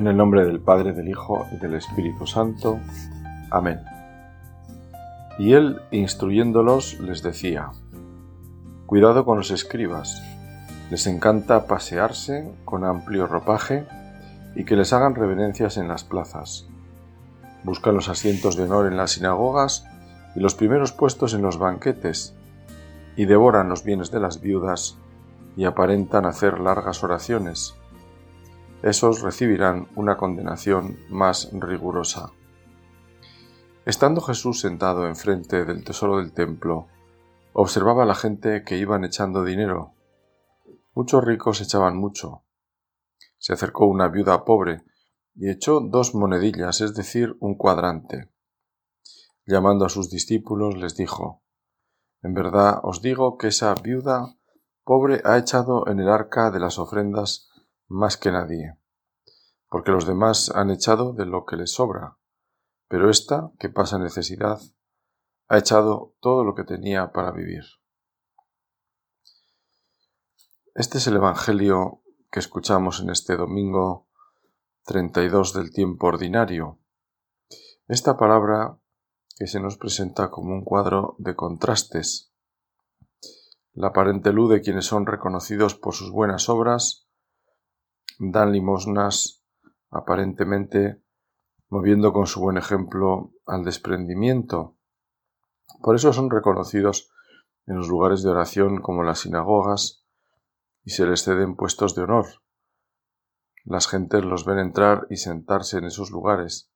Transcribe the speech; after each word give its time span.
En 0.00 0.06
el 0.06 0.16
nombre 0.16 0.46
del 0.46 0.60
Padre, 0.60 0.94
del 0.94 1.10
Hijo 1.10 1.46
y 1.52 1.58
del 1.58 1.74
Espíritu 1.74 2.26
Santo. 2.26 2.78
Amén. 3.50 3.82
Y 5.38 5.52
él, 5.52 5.82
instruyéndolos, 5.90 6.98
les 7.00 7.22
decía, 7.22 7.72
Cuidado 8.86 9.26
con 9.26 9.36
los 9.36 9.50
escribas, 9.50 10.22
les 10.90 11.06
encanta 11.06 11.66
pasearse 11.66 12.50
con 12.64 12.84
amplio 12.84 13.26
ropaje 13.26 13.86
y 14.54 14.64
que 14.64 14.74
les 14.74 14.94
hagan 14.94 15.14
reverencias 15.14 15.76
en 15.76 15.86
las 15.86 16.02
plazas. 16.02 16.66
Buscan 17.62 17.94
los 17.94 18.08
asientos 18.08 18.56
de 18.56 18.62
honor 18.62 18.86
en 18.86 18.96
las 18.96 19.10
sinagogas 19.10 19.86
y 20.34 20.40
los 20.40 20.54
primeros 20.54 20.92
puestos 20.92 21.34
en 21.34 21.42
los 21.42 21.58
banquetes, 21.58 22.34
y 23.16 23.26
devoran 23.26 23.68
los 23.68 23.84
bienes 23.84 24.10
de 24.10 24.20
las 24.20 24.40
viudas 24.40 24.96
y 25.58 25.66
aparentan 25.66 26.24
hacer 26.24 26.58
largas 26.58 27.04
oraciones 27.04 27.74
esos 28.82 29.20
recibirán 29.20 29.88
una 29.94 30.16
condenación 30.16 30.98
más 31.10 31.50
rigurosa. 31.52 32.32
Estando 33.84 34.20
Jesús 34.20 34.60
sentado 34.60 35.06
enfrente 35.06 35.64
del 35.64 35.84
tesoro 35.84 36.18
del 36.18 36.32
templo, 36.32 36.88
observaba 37.52 38.04
a 38.04 38.06
la 38.06 38.14
gente 38.14 38.62
que 38.64 38.78
iban 38.78 39.04
echando 39.04 39.44
dinero. 39.44 39.94
Muchos 40.94 41.24
ricos 41.24 41.60
echaban 41.60 41.96
mucho. 41.96 42.44
Se 43.38 43.52
acercó 43.52 43.86
una 43.86 44.08
viuda 44.08 44.44
pobre 44.44 44.82
y 45.34 45.50
echó 45.50 45.80
dos 45.80 46.14
monedillas, 46.14 46.80
es 46.80 46.94
decir, 46.94 47.36
un 47.40 47.56
cuadrante. 47.56 48.30
Llamando 49.46 49.84
a 49.84 49.88
sus 49.88 50.10
discípulos 50.10 50.76
les 50.76 50.96
dijo, 50.96 51.42
En 52.22 52.34
verdad 52.34 52.80
os 52.82 53.02
digo 53.02 53.36
que 53.36 53.48
esa 53.48 53.74
viuda 53.74 54.36
pobre 54.84 55.20
ha 55.24 55.38
echado 55.38 55.86
en 55.88 56.00
el 56.00 56.08
arca 56.08 56.50
de 56.50 56.60
las 56.60 56.78
ofrendas 56.78 57.49
más 57.90 58.16
que 58.16 58.30
nadie, 58.30 58.78
porque 59.68 59.90
los 59.90 60.06
demás 60.06 60.50
han 60.54 60.70
echado 60.70 61.12
de 61.12 61.26
lo 61.26 61.44
que 61.44 61.56
les 61.56 61.72
sobra, 61.72 62.16
pero 62.88 63.10
ésta, 63.10 63.50
que 63.58 63.68
pasa 63.68 63.98
necesidad, 63.98 64.60
ha 65.48 65.58
echado 65.58 66.14
todo 66.20 66.44
lo 66.44 66.54
que 66.54 66.62
tenía 66.62 67.10
para 67.10 67.32
vivir. 67.32 67.64
Este 70.76 70.98
es 70.98 71.06
el 71.08 71.16
Evangelio 71.16 72.02
que 72.30 72.38
escuchamos 72.38 73.00
en 73.00 73.10
este 73.10 73.36
domingo 73.36 74.06
32 74.84 75.52
del 75.52 75.72
tiempo 75.72 76.06
ordinario. 76.06 76.78
Esta 77.88 78.16
palabra 78.16 78.78
que 79.36 79.48
se 79.48 79.58
nos 79.58 79.76
presenta 79.76 80.30
como 80.30 80.54
un 80.54 80.62
cuadro 80.62 81.16
de 81.18 81.34
contrastes. 81.34 82.32
La 83.72 83.88
aparente 83.88 84.32
luz 84.32 84.50
de 84.50 84.60
quienes 84.60 84.86
son 84.86 85.06
reconocidos 85.06 85.74
por 85.74 85.94
sus 85.94 86.12
buenas 86.12 86.48
obras 86.48 87.09
dan 88.22 88.52
limosnas 88.52 89.42
aparentemente 89.88 91.02
moviendo 91.70 92.12
con 92.12 92.26
su 92.26 92.40
buen 92.40 92.58
ejemplo 92.58 93.32
al 93.46 93.64
desprendimiento. 93.64 94.76
Por 95.82 95.96
eso 95.96 96.12
son 96.12 96.28
reconocidos 96.28 97.10
en 97.66 97.76
los 97.76 97.88
lugares 97.88 98.22
de 98.22 98.28
oración 98.28 98.82
como 98.82 99.04
las 99.04 99.20
sinagogas 99.20 100.04
y 100.84 100.90
se 100.90 101.06
les 101.06 101.24
ceden 101.24 101.56
puestos 101.56 101.94
de 101.94 102.02
honor. 102.02 102.26
Las 103.64 103.88
gentes 103.88 104.22
los 104.22 104.44
ven 104.44 104.58
entrar 104.58 105.06
y 105.08 105.16
sentarse 105.16 105.78
en 105.78 105.84
esos 105.84 106.10
lugares. 106.10 106.70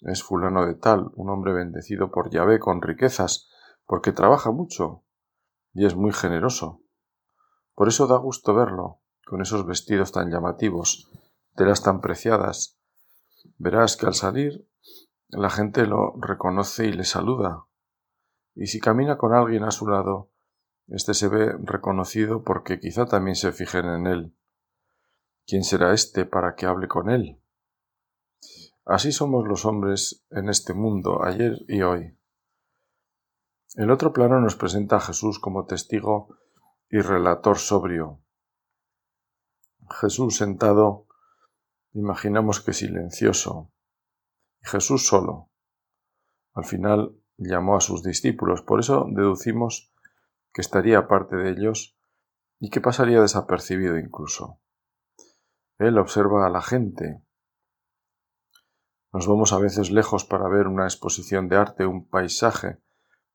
Es 0.00 0.22
fulano 0.22 0.64
de 0.64 0.76
tal, 0.76 1.10
un 1.14 1.28
hombre 1.28 1.52
bendecido 1.52 2.10
por 2.10 2.30
Yahvé 2.30 2.58
con 2.58 2.80
riquezas, 2.80 3.50
porque 3.84 4.12
trabaja 4.12 4.50
mucho 4.50 5.04
y 5.74 5.84
es 5.84 5.94
muy 5.94 6.12
generoso. 6.12 6.80
Por 7.74 7.88
eso 7.88 8.06
da 8.06 8.16
gusto 8.16 8.54
verlo, 8.54 9.00
con 9.26 9.42
esos 9.42 9.66
vestidos 9.66 10.12
tan 10.12 10.30
llamativos, 10.30 11.10
telas 11.54 11.82
tan 11.82 12.00
preciadas. 12.00 12.78
Verás 13.58 13.96
que 13.96 14.06
al 14.06 14.14
salir 14.14 14.68
la 15.28 15.50
gente 15.50 15.86
lo 15.86 16.14
reconoce 16.20 16.86
y 16.86 16.92
le 16.92 17.04
saluda. 17.04 17.64
Y 18.54 18.66
si 18.66 18.80
camina 18.80 19.18
con 19.18 19.34
alguien 19.34 19.64
a 19.64 19.70
su 19.70 19.86
lado, 19.88 20.30
éste 20.88 21.14
se 21.14 21.28
ve 21.28 21.54
reconocido 21.58 22.44
porque 22.44 22.78
quizá 22.78 23.06
también 23.06 23.36
se 23.36 23.52
fijen 23.52 23.86
en 23.86 24.06
él. 24.06 24.36
¿Quién 25.46 25.64
será 25.64 25.92
éste 25.92 26.24
para 26.24 26.54
que 26.54 26.66
hable 26.66 26.88
con 26.88 27.10
él? 27.10 27.40
Así 28.86 29.12
somos 29.12 29.46
los 29.48 29.64
hombres 29.64 30.24
en 30.30 30.48
este 30.48 30.74
mundo, 30.74 31.24
ayer 31.24 31.64
y 31.68 31.82
hoy. 31.82 32.16
El 33.74 33.90
otro 33.90 34.12
plano 34.12 34.40
nos 34.40 34.56
presenta 34.56 34.96
a 34.96 35.00
Jesús 35.00 35.38
como 35.38 35.66
testigo 35.66 36.28
y 36.88 37.00
relator 37.00 37.58
sobrio, 37.58 38.20
Jesús 39.90 40.36
sentado, 40.36 41.06
imaginamos 41.92 42.60
que 42.60 42.72
silencioso, 42.72 43.70
y 44.62 44.68
Jesús 44.68 45.06
solo. 45.06 45.50
Al 46.54 46.64
final 46.64 47.16
llamó 47.36 47.76
a 47.76 47.80
sus 47.80 48.02
discípulos, 48.02 48.62
por 48.62 48.80
eso 48.80 49.06
deducimos 49.10 49.92
que 50.52 50.60
estaría 50.60 50.98
aparte 50.98 51.36
de 51.36 51.50
ellos 51.50 51.96
y 52.58 52.70
que 52.70 52.80
pasaría 52.80 53.20
desapercibido 53.20 53.98
incluso. 53.98 54.60
Él 55.78 55.98
observa 55.98 56.46
a 56.46 56.50
la 56.50 56.62
gente. 56.62 57.22
Nos 59.12 59.26
vamos 59.26 59.52
a 59.52 59.58
veces 59.58 59.90
lejos 59.90 60.24
para 60.24 60.48
ver 60.48 60.68
una 60.68 60.84
exposición 60.84 61.48
de 61.48 61.56
arte, 61.56 61.86
un 61.86 62.08
paisaje 62.08 62.78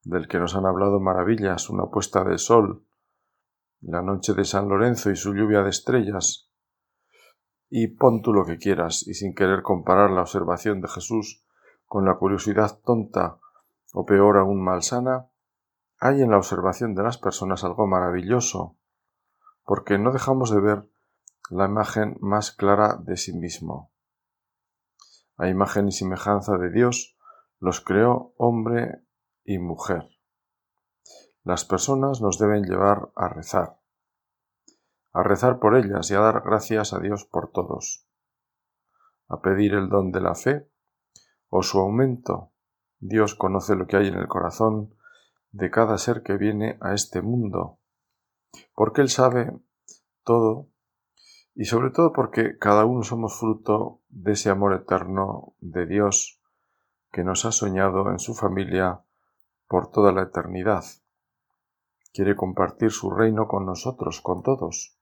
del 0.04 0.28
que 0.28 0.40
nos 0.40 0.56
han 0.56 0.66
hablado 0.66 1.00
maravillas, 1.00 1.70
una 1.70 1.88
puesta 1.88 2.24
de 2.24 2.38
sol, 2.38 2.86
la 3.82 4.02
noche 4.02 4.34
de 4.34 4.46
San 4.46 4.68
Lorenzo 4.68 5.10
y 5.12 5.16
su 5.16 5.34
lluvia 5.34 5.64
de 5.64 5.70
estrellas, 5.70 6.50
y 7.70 7.88
pon 7.88 8.22
tú 8.22 8.34
lo 8.34 8.46
que 8.46 8.58
quieras, 8.58 9.08
y 9.08 9.14
sin 9.14 9.34
querer 9.36 9.62
comparar 9.62 10.12
la 10.12 10.22
observación 10.22 10.82
de 10.82 10.88
Jesús 10.88 11.46
con 11.86 12.06
la 12.06 12.18
curiosidad 12.18 12.80
tonta 12.84 13.40
o 13.94 14.06
peor 14.06 14.38
aún 14.38 14.64
malsana, 14.64 15.30
hay 16.00 16.22
en 16.22 16.32
la 16.32 16.38
observación 16.38 16.96
de 16.96 17.04
las 17.04 17.18
personas 17.18 17.64
algo 17.64 17.88
maravilloso, 17.88 18.78
porque 19.66 19.98
no 19.98 20.12
dejamos 20.12 20.52
de 20.52 20.62
ver 20.62 20.90
la 21.50 21.66
imagen 21.66 22.18
más 22.22 22.52
clara 22.52 22.98
de 23.02 23.18
sí 23.18 23.34
mismo. 23.34 23.92
A 25.38 25.48
imagen 25.48 25.88
y 25.88 25.92
semejanza 25.92 26.58
de 26.58 26.72
Dios 26.72 27.18
los 27.60 27.82
creó 27.82 28.34
hombre 28.38 29.04
y 29.44 29.58
mujer. 29.58 30.10
Las 31.44 31.64
personas 31.64 32.22
nos 32.22 32.38
deben 32.38 32.64
llevar 32.64 33.12
a 33.16 33.30
rezar, 33.30 33.80
a 35.14 35.24
rezar 35.24 35.60
por 35.60 35.78
ellas 35.78 36.12
y 36.12 36.14
a 36.14 36.20
dar 36.20 36.42
gracias 36.42 36.94
a 36.94 37.00
Dios 37.00 37.24
por 37.26 37.52
todos, 37.52 38.06
a 39.30 39.42
pedir 39.42 39.74
el 39.74 39.90
don 39.90 40.12
de 40.12 40.20
la 40.20 40.36
fe 40.36 40.70
o 41.50 41.64
su 41.64 41.80
aumento. 41.80 42.52
Dios 43.00 43.36
conoce 43.36 43.76
lo 43.76 43.88
que 43.88 43.96
hay 43.96 44.08
en 44.08 44.16
el 44.16 44.28
corazón 44.28 44.94
de 45.52 45.72
cada 45.72 45.98
ser 45.98 46.24
que 46.24 46.36
viene 46.36 46.78
a 46.82 46.94
este 46.94 47.22
mundo, 47.22 47.80
porque 48.76 49.02
Él 49.02 49.10
sabe 49.10 49.58
todo 50.24 50.68
y 51.56 51.66
sobre 51.66 51.90
todo 51.90 52.12
porque 52.12 52.58
cada 52.58 52.84
uno 52.84 53.04
somos 53.04 53.40
fruto 53.40 54.02
de 54.10 54.34
ese 54.34 54.50
amor 54.50 54.74
eterno 54.74 55.56
de 55.62 55.86
Dios 55.86 56.42
que 57.12 57.24
nos 57.24 57.46
ha 57.46 57.54
soñado 57.54 58.12
en 58.12 58.20
su 58.20 58.36
familia 58.36 59.02
por 59.68 59.90
toda 59.90 60.12
la 60.12 60.24
eternidad 60.24 60.84
quiere 62.14 62.36
compartir 62.36 62.92
su 62.92 63.12
reino 63.12 63.48
con 63.48 63.66
nosotros, 63.66 64.22
con 64.22 64.44
todos. 64.44 64.98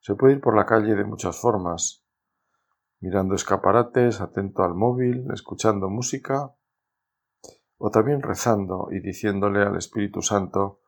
Se 0.00 0.14
puede 0.14 0.34
ir 0.34 0.40
por 0.40 0.56
la 0.56 0.66
calle 0.66 0.94
de 0.94 1.04
muchas 1.04 1.40
formas, 1.40 2.04
mirando 3.00 3.34
escaparates, 3.34 4.20
atento 4.20 4.62
al 4.62 4.74
móvil, 4.74 5.26
escuchando 5.32 5.88
música, 5.88 6.54
o 7.78 7.90
también 7.90 8.22
rezando 8.22 8.88
y 8.90 9.00
diciéndole 9.00 9.62
al 9.62 9.76
Espíritu 9.76 10.20
Santo 10.20 10.80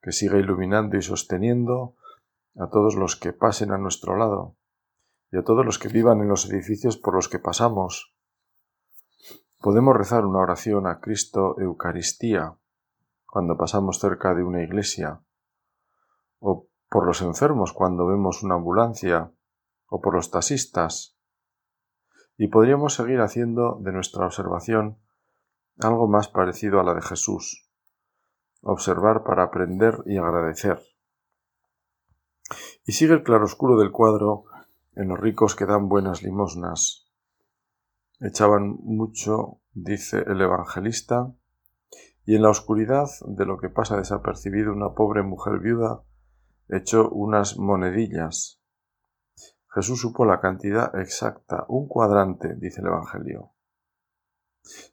que 0.00 0.12
siga 0.12 0.38
iluminando 0.38 0.96
y 0.96 1.02
sosteniendo 1.02 1.96
a 2.56 2.68
todos 2.70 2.94
los 2.94 3.16
que 3.16 3.32
pasen 3.32 3.72
a 3.72 3.78
nuestro 3.78 4.16
lado 4.16 4.56
y 5.30 5.36
a 5.36 5.44
todos 5.44 5.64
los 5.64 5.78
que 5.78 5.88
vivan 5.88 6.20
en 6.20 6.28
los 6.28 6.50
edificios 6.50 6.96
por 6.96 7.14
los 7.14 7.28
que 7.28 7.38
pasamos. 7.38 8.14
Podemos 9.60 9.96
rezar 9.96 10.24
una 10.24 10.38
oración 10.38 10.86
a 10.86 11.00
Cristo 11.00 11.58
Eucaristía, 11.58 12.56
cuando 13.28 13.58
pasamos 13.58 14.00
cerca 14.00 14.34
de 14.34 14.42
una 14.42 14.62
iglesia, 14.62 15.20
o 16.38 16.66
por 16.88 17.06
los 17.06 17.20
enfermos 17.20 17.74
cuando 17.74 18.06
vemos 18.06 18.42
una 18.42 18.54
ambulancia, 18.54 19.32
o 19.86 20.00
por 20.00 20.14
los 20.14 20.30
taxistas. 20.30 21.18
Y 22.38 22.48
podríamos 22.48 22.94
seguir 22.94 23.20
haciendo 23.20 23.78
de 23.82 23.92
nuestra 23.92 24.24
observación 24.24 24.98
algo 25.78 26.08
más 26.08 26.28
parecido 26.28 26.80
a 26.80 26.84
la 26.84 26.94
de 26.94 27.02
Jesús, 27.02 27.68
observar 28.62 29.24
para 29.24 29.44
aprender 29.44 30.02
y 30.06 30.16
agradecer. 30.16 30.80
Y 32.86 32.92
sigue 32.92 33.12
el 33.12 33.22
claroscuro 33.22 33.78
del 33.78 33.92
cuadro 33.92 34.44
en 34.94 35.08
los 35.08 35.20
ricos 35.20 35.54
que 35.54 35.66
dan 35.66 35.90
buenas 35.90 36.22
limosnas. 36.22 37.12
Echaban 38.20 38.78
mucho, 38.82 39.60
dice 39.74 40.24
el 40.26 40.40
evangelista, 40.40 41.34
y 42.28 42.36
en 42.36 42.42
la 42.42 42.50
oscuridad 42.50 43.08
de 43.26 43.46
lo 43.46 43.56
que 43.56 43.70
pasa 43.70 43.96
desapercibido 43.96 44.70
una 44.70 44.92
pobre 44.92 45.22
mujer 45.22 45.60
viuda 45.60 46.02
echó 46.68 47.08
unas 47.08 47.56
monedillas. 47.56 48.60
Jesús 49.70 50.02
supo 50.02 50.26
la 50.26 50.38
cantidad 50.38 50.94
exacta, 51.00 51.64
un 51.68 51.88
cuadrante, 51.88 52.54
dice 52.56 52.82
el 52.82 52.88
Evangelio. 52.88 53.52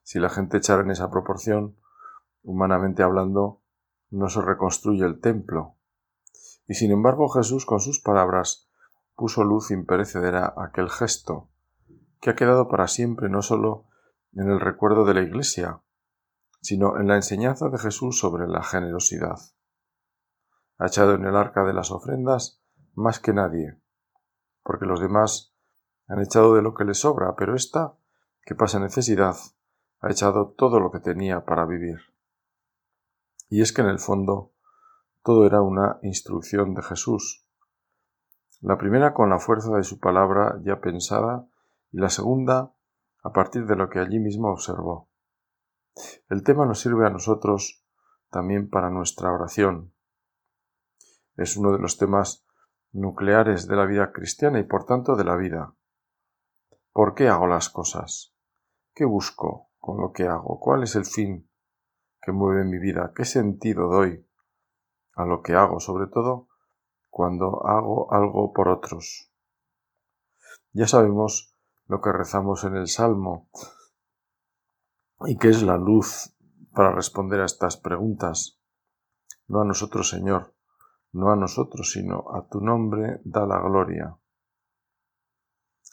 Si 0.02 0.18
la 0.18 0.30
gente 0.30 0.60
echara 0.60 0.84
en 0.84 0.92
esa 0.92 1.12
proporción, 1.12 1.76
humanamente 2.42 3.04
hablando, 3.04 3.62
no 4.12 4.30
se 4.30 4.40
reconstruye 4.40 5.04
el 5.04 5.20
templo. 5.20 5.76
Y 6.70 6.76
sin 6.76 6.94
embargo 6.94 7.28
Jesús 7.28 7.66
con 7.66 7.81
sus 7.81 8.00
palabras 8.00 8.70
puso 9.14 9.44
luz 9.44 9.72
imperecedera 9.72 10.54
a 10.56 10.68
aquel 10.68 10.90
gesto, 10.90 11.50
que 12.22 12.30
ha 12.30 12.36
quedado 12.38 12.70
para 12.70 12.88
siempre 12.88 13.28
no 13.28 13.42
sólo 13.42 13.88
en 14.31 14.50
el 14.50 14.62
recuerdo 14.62 15.04
de 15.04 15.16
la 15.16 15.22
Iglesia, 15.22 15.81
sino 16.66 17.00
en 17.00 17.08
la 17.08 17.16
enseñanza 17.16 17.70
de 17.70 17.78
Jesús 17.78 18.18
sobre 18.18 18.48
la 18.48 18.64
generosidad. 18.64 19.38
Ha 20.80 20.88
echado 20.88 21.14
en 21.14 21.24
el 21.24 21.36
arca 21.36 21.64
de 21.64 21.74
las 21.74 21.92
ofrendas 21.92 22.60
más 22.96 23.20
que 23.20 23.34
nadie, 23.34 23.80
porque 24.64 24.88
los 24.88 25.00
demás 25.00 25.54
han 26.08 26.24
echado 26.24 26.56
de 26.56 26.64
lo 26.64 26.74
que 26.74 26.84
les 26.84 26.98
sobra, 26.98 27.36
pero 27.36 27.54
ésta, 27.54 27.94
que 28.48 28.56
pasa 28.56 28.80
necesidad, 28.80 29.36
ha 30.00 30.10
echado 30.10 30.56
todo 30.58 30.80
lo 30.80 30.90
que 30.90 31.00
tenía 31.00 31.46
para 31.46 31.68
vivir. 31.68 32.00
Y 33.48 33.62
es 33.62 33.72
que 33.72 33.82
en 33.82 33.90
el 33.90 34.00
fondo 34.00 34.54
todo 35.22 35.46
era 35.46 35.62
una 35.62 36.00
instrucción 36.02 36.74
de 36.74 36.82
Jesús. 36.82 37.46
La 38.62 38.80
primera 38.80 39.14
con 39.14 39.30
la 39.30 39.38
fuerza 39.38 39.70
de 39.76 39.84
su 39.84 40.00
palabra 40.00 40.60
ya 40.64 40.82
pensada 40.82 41.48
y 41.92 42.00
la 42.00 42.10
segunda 42.10 42.74
a 43.22 43.32
partir 43.32 43.68
de 43.68 43.76
lo 43.76 43.88
que 43.88 44.00
allí 44.00 44.18
mismo 44.18 44.52
observó. 44.52 45.10
El 46.30 46.44
tema 46.44 46.65
nos 46.65 46.80
sirve 46.80 47.06
a 47.06 47.09
nosotros 47.09 47.86
también 48.30 48.69
para 48.69 48.89
nuestra 48.89 49.31
oración. 49.31 49.94
Es 51.38 51.57
uno 51.57 51.71
de 51.71 51.80
los 51.80 51.97
temas 51.97 52.45
nucleares 52.92 53.68
de 53.68 53.75
la 53.75 53.86
vida 53.86 54.12
cristiana 54.12 54.59
y 54.59 54.63
por 54.63 54.86
tanto 54.86 55.15
de 55.15 55.24
la 55.24 55.36
vida. 55.36 55.75
¿Por 56.92 57.13
qué 57.13 57.27
hago 57.27 57.47
las 57.47 57.69
cosas? 57.69 58.33
¿Qué 58.94 59.06
busco 59.06 59.69
con 59.80 60.00
lo 60.00 60.12
que 60.13 60.27
hago? 60.27 60.59
¿Cuál 60.59 60.83
es 60.83 60.95
el 60.95 61.06
fin 61.06 61.50
que 62.21 62.31
mueve 62.31 62.63
mi 62.63 62.80
vida? 62.80 63.12
¿Qué 63.15 63.25
sentido 63.25 63.88
doy 63.88 64.25
a 65.13 65.25
lo 65.25 65.42
que 65.42 65.53
hago? 65.53 65.80
Sobre 65.80 66.07
todo 66.07 66.47
cuando 67.09 67.65
hago 67.65 68.13
algo 68.13 68.53
por 68.53 68.69
otros. 68.69 69.31
Ya 70.71 70.88
sabemos 70.88 71.56
lo 71.88 72.01
que 72.01 72.12
rezamos 72.12 72.63
en 72.63 72.75
el 72.75 72.88
Salmo 72.88 73.50
y 75.22 75.38
que 75.38 75.50
es 75.50 75.64
la 75.64 75.78
luz 75.78 76.36
para 76.74 76.92
responder 76.92 77.40
a 77.40 77.46
estas 77.46 77.78
preguntas. 77.78 78.60
No 79.48 79.62
a 79.62 79.66
nosotros, 79.66 80.10
Señor, 80.10 80.54
no 81.12 81.32
a 81.32 81.36
nosotros, 81.36 81.92
sino 81.92 82.26
a 82.34 82.48
tu 82.50 82.60
nombre 82.60 83.22
da 83.24 83.46
la 83.46 83.60
gloria. 83.62 84.18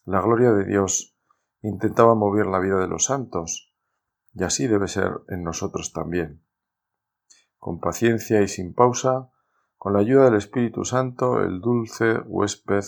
La 0.04 0.20
gloria 0.20 0.52
de 0.52 0.64
Dios 0.64 1.16
intentaba 1.62 2.16
mover 2.16 2.46
la 2.46 2.58
vida 2.58 2.78
de 2.78 2.88
los 2.88 3.04
santos, 3.04 3.72
y 4.34 4.42
así 4.42 4.66
debe 4.66 4.88
ser 4.88 5.20
en 5.28 5.44
nosotros 5.44 5.92
también. 5.92 6.44
Con 7.58 7.78
paciencia 7.78 8.42
y 8.42 8.48
sin 8.48 8.74
pausa, 8.74 9.30
con 9.76 9.92
la 9.92 10.00
ayuda 10.00 10.24
del 10.24 10.36
Espíritu 10.36 10.84
Santo, 10.84 11.40
el 11.40 11.60
dulce 11.60 12.18
huésped 12.26 12.84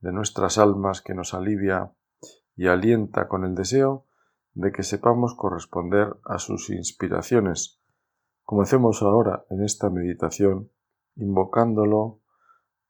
de 0.00 0.12
nuestras 0.12 0.56
almas 0.56 1.02
que 1.02 1.14
nos 1.14 1.34
alivia 1.34 1.92
y 2.56 2.68
alienta 2.68 3.28
con 3.28 3.44
el 3.44 3.54
deseo 3.54 4.07
de 4.58 4.72
que 4.72 4.82
sepamos 4.82 5.36
corresponder 5.36 6.16
a 6.24 6.40
sus 6.40 6.70
inspiraciones, 6.70 7.80
como 8.42 8.62
hacemos 8.62 9.02
ahora 9.02 9.44
en 9.50 9.62
esta 9.62 9.88
meditación 9.88 10.72
invocándolo 11.14 12.20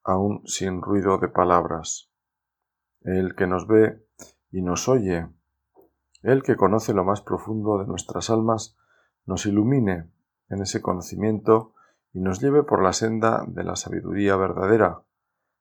aún 0.03 0.41
sin 0.47 0.81
ruido 0.81 1.19
de 1.19 1.29
palabras. 1.29 2.11
El 3.03 3.37
que 3.37 3.47
nos 3.47 3.67
ve 3.67 4.03
y 4.50 4.62
nos 4.62 4.88
oye, 4.88 5.29
el 6.23 6.43
que 6.43 6.56
conoce 6.56 6.94
lo 6.94 7.05
más 7.05 7.20
profundo 7.20 7.76
de 7.76 7.87
nuestras 7.87 8.31
almas, 8.31 8.79
nos 9.26 9.44
ilumine 9.44 10.11
en 10.49 10.62
ese 10.62 10.81
conocimiento 10.81 11.75
y 12.15 12.20
nos 12.20 12.41
lleve 12.41 12.62
por 12.62 12.82
la 12.82 12.94
senda 12.94 13.44
de 13.47 13.65
la 13.65 13.76
sabiduría 13.76 14.37
verdadera, 14.37 15.03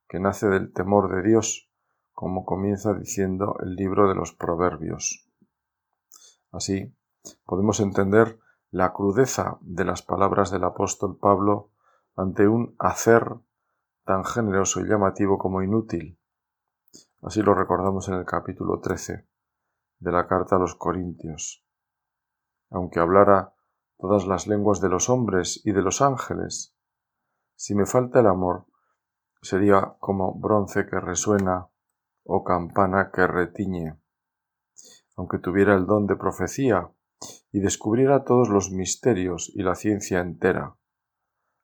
que 0.07 0.21
nace 0.21 0.48
del 0.48 0.71
temor 0.71 1.13
de 1.13 1.27
Dios, 1.27 1.69
como 2.13 2.45
comienza 2.45 2.94
diciendo 2.94 3.57
el 3.62 3.75
libro 3.75 4.07
de 4.07 4.15
los 4.15 4.31
Proverbios. 4.31 5.26
Así, 6.51 6.95
podemos 7.45 7.79
entender 7.79 8.39
la 8.71 8.94
crudeza 8.94 9.57
de 9.61 9.85
las 9.85 10.01
palabras 10.01 10.51
del 10.51 10.63
apóstol 10.63 11.17
Pablo 11.17 11.71
ante 12.15 12.47
un 12.47 12.75
hacer 12.79 13.35
tan 14.03 14.23
generoso 14.23 14.79
y 14.79 14.88
llamativo 14.88 15.38
como 15.38 15.61
inútil. 15.61 16.19
Así 17.21 17.41
lo 17.41 17.53
recordamos 17.53 18.07
en 18.07 18.15
el 18.15 18.25
capítulo 18.25 18.79
13 18.79 19.27
de 19.99 20.11
la 20.11 20.27
carta 20.27 20.55
a 20.55 20.59
los 20.59 20.75
Corintios. 20.75 21.65
Aunque 22.69 22.99
hablara 22.99 23.53
todas 23.97 24.27
las 24.27 24.47
lenguas 24.47 24.81
de 24.81 24.89
los 24.89 25.09
hombres 25.09 25.61
y 25.65 25.71
de 25.71 25.81
los 25.81 26.01
ángeles, 26.01 26.75
si 27.55 27.73
me 27.73 27.85
falta 27.85 28.19
el 28.19 28.27
amor, 28.27 28.65
sería 29.41 29.95
como 29.99 30.33
bronce 30.33 30.85
que 30.85 30.99
resuena 30.99 31.69
o 32.23 32.44
campana 32.44 33.11
que 33.11 33.25
retiñe. 33.25 33.99
Aunque 35.18 35.40
tuviera 35.40 35.75
el 35.75 35.86
don 35.86 36.08
de 36.08 36.16
profecía 36.16 36.90
y 37.52 37.60
descubriera 37.60 38.24
todos 38.24 38.50
los 38.50 38.72
misterios 38.72 39.52
y 39.54 39.64
la 39.64 39.75
ciencia 39.75 40.22
entera, 40.22 40.78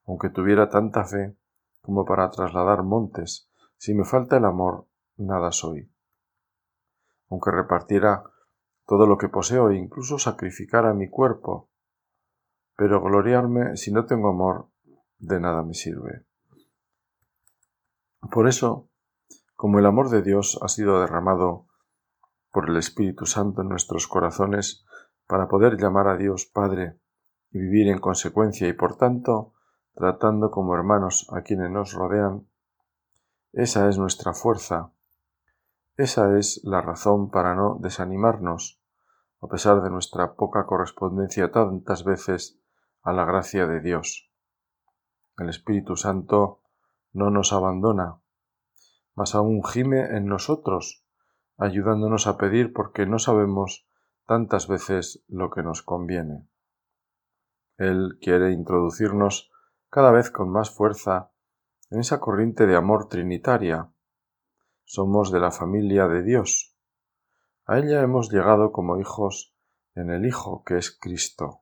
aunque 0.06 0.30
tuviera 0.30 0.70
tanta 0.70 1.06
fe 1.06 1.38
como 1.82 2.04
para 2.04 2.30
trasladar 2.32 2.84
montes, 2.84 3.50
si 3.78 3.94
me 3.94 4.06
falta 4.06 4.38
el 4.38 4.46
amor, 4.46 4.88
nada 5.18 5.52
soy. 5.52 5.92
Aunque 7.30 7.52
repartiera 7.52 8.24
todo 8.86 9.06
lo 9.06 9.18
que 9.18 9.30
poseo 9.30 9.70
e 9.70 9.78
incluso 9.78 10.18
sacrificara 10.18 10.94
mi 10.94 11.10
cuerpo, 11.10 11.70
pero 12.76 13.02
gloriarme 13.02 13.78
si 13.78 13.92
no 13.92 14.06
tengo 14.06 14.30
amor, 14.30 14.70
de 15.20 15.40
nada 15.40 15.64
me 15.64 15.74
sirve. 15.74 16.26
Por 18.32 18.48
eso, 18.48 18.90
como 19.56 19.80
el 19.80 19.86
amor 19.86 20.10
de 20.10 20.22
Dios 20.22 20.60
ha 20.62 20.68
sido 20.68 21.00
derramado 21.02 21.68
por 22.54 22.70
el 22.70 22.78
Espíritu 22.78 23.26
Santo 23.26 23.64
en 23.64 23.70
nuestros 23.70 24.08
corazones 24.08 24.86
para 25.28 25.48
poder 25.48 25.76
llamar 25.76 26.08
a 26.08 26.16
Dios 26.16 26.46
Padre 26.46 27.00
y 27.50 27.58
vivir 27.58 27.88
en 27.88 28.00
consecuencia 28.00 28.68
y 28.68 28.74
por 28.74 28.96
tanto 28.96 29.56
tratando 29.96 30.52
como 30.52 30.76
hermanos 30.76 31.28
a 31.32 31.42
quienes 31.42 31.72
nos 31.72 31.94
rodean, 31.94 32.48
esa 33.54 33.90
es 33.90 33.98
nuestra 33.98 34.34
fuerza, 34.34 34.94
esa 35.98 36.38
es 36.38 36.62
la 36.64 36.82
razón 36.82 37.32
para 37.32 37.56
no 37.56 37.78
desanimarnos, 37.80 38.82
a 39.42 39.48
pesar 39.48 39.82
de 39.82 39.90
nuestra 39.90 40.36
poca 40.36 40.66
correspondencia 40.68 41.52
tantas 41.52 42.04
veces 42.04 42.60
a 43.02 43.14
la 43.14 43.26
gracia 43.26 43.66
de 43.66 43.82
Dios. 43.82 44.32
El 45.38 45.50
Espíritu 45.50 45.96
Santo 45.96 46.62
no 47.14 47.32
nos 47.32 47.52
abandona, 47.52 48.22
mas 49.16 49.34
aún 49.34 49.64
gime 49.64 50.18
en 50.18 50.28
nosotros, 50.28 51.03
ayudándonos 51.64 52.28
a 52.28 52.38
pedir 52.38 52.74
porque 52.74 53.06
no 53.06 53.20
sabemos 53.20 53.88
tantas 54.26 54.68
veces 54.68 55.24
lo 55.30 55.50
que 55.50 55.64
nos 55.64 55.82
conviene. 55.82 56.46
Él 57.78 58.18
quiere 58.22 58.52
introducirnos 58.52 59.50
cada 59.90 60.12
vez 60.12 60.30
con 60.30 60.52
más 60.52 60.72
fuerza 60.72 61.32
en 61.90 62.02
esa 62.02 62.20
corriente 62.20 62.66
de 62.66 62.76
amor 62.76 63.08
trinitaria. 63.08 63.94
Somos 64.84 65.32
de 65.32 65.40
la 65.40 65.52
familia 65.52 66.10
de 66.10 66.24
Dios. 66.24 66.76
A 67.66 67.80
ella 67.80 68.02
hemos 68.02 68.30
llegado 68.30 68.74
como 68.74 69.00
hijos 69.00 69.56
en 69.96 70.10
el 70.10 70.26
Hijo 70.26 70.64
que 70.66 70.78
es 70.78 70.92
Cristo. 70.92 71.62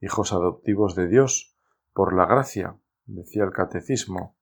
Hijos 0.00 0.34
adoptivos 0.34 0.94
de 0.96 1.08
Dios 1.08 1.56
por 1.94 2.14
la 2.14 2.26
gracia, 2.26 2.78
decía 3.06 3.44
el 3.44 3.52
catecismo. 3.52 4.36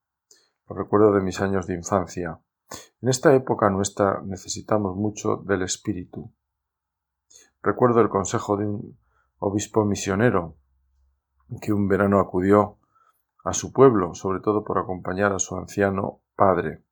Lo 0.68 0.74
recuerdo 0.74 1.12
de 1.12 1.20
mis 1.20 1.40
años 1.40 1.68
de 1.68 1.74
infancia. 1.74 2.40
En 3.00 3.08
esta 3.08 3.34
época 3.34 3.70
nuestra 3.70 4.20
necesitamos 4.24 4.96
mucho 4.96 5.36
del 5.36 5.62
Espíritu. 5.62 6.32
Recuerdo 7.62 8.00
el 8.00 8.08
consejo 8.08 8.56
de 8.56 8.66
un 8.66 8.98
obispo 9.38 9.84
misionero 9.84 10.56
que 11.60 11.72
un 11.72 11.88
verano 11.88 12.20
acudió 12.20 12.78
a 13.44 13.52
su 13.52 13.72
pueblo, 13.72 14.14
sobre 14.14 14.40
todo 14.40 14.64
por 14.64 14.78
acompañar 14.78 15.32
a 15.32 15.38
su 15.38 15.56
anciano 15.56 16.22
padre. 16.36 16.84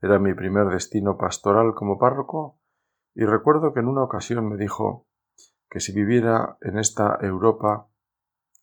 Era 0.00 0.18
mi 0.18 0.34
primer 0.34 0.68
destino 0.68 1.16
pastoral 1.16 1.74
como 1.74 1.98
párroco 1.98 2.58
y 3.14 3.24
recuerdo 3.24 3.72
que 3.72 3.80
en 3.80 3.88
una 3.88 4.02
ocasión 4.02 4.48
me 4.48 4.56
dijo 4.56 5.06
que 5.70 5.80
si 5.80 5.92
viviera 5.92 6.56
en 6.60 6.78
esta 6.78 7.18
Europa, 7.20 7.88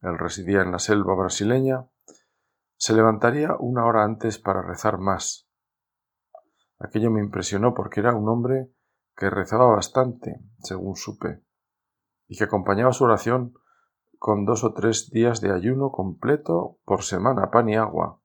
él 0.01 0.17
residía 0.17 0.61
en 0.61 0.71
la 0.71 0.79
selva 0.79 1.15
brasileña, 1.15 1.87
se 2.77 2.93
levantaría 2.93 3.55
una 3.59 3.85
hora 3.85 4.03
antes 4.03 4.39
para 4.39 4.61
rezar 4.61 4.97
más. 4.97 5.49
Aquello 6.79 7.11
me 7.11 7.21
impresionó 7.21 7.73
porque 7.73 8.01
era 8.01 8.13
un 8.13 8.27
hombre 8.29 8.71
que 9.15 9.29
rezaba 9.29 9.67
bastante, 9.67 10.41
según 10.59 10.95
supe, 10.95 11.41
y 12.27 12.37
que 12.37 12.43
acompañaba 12.43 12.91
su 12.91 13.05
oración 13.05 13.53
con 14.19 14.45
dos 14.45 14.63
o 14.63 14.73
tres 14.73 15.09
días 15.11 15.41
de 15.41 15.53
ayuno 15.53 15.91
completo 15.91 16.79
por 16.83 17.03
semana, 17.03 17.51
pan 17.51 17.69
y 17.69 17.75
agua. 17.75 18.19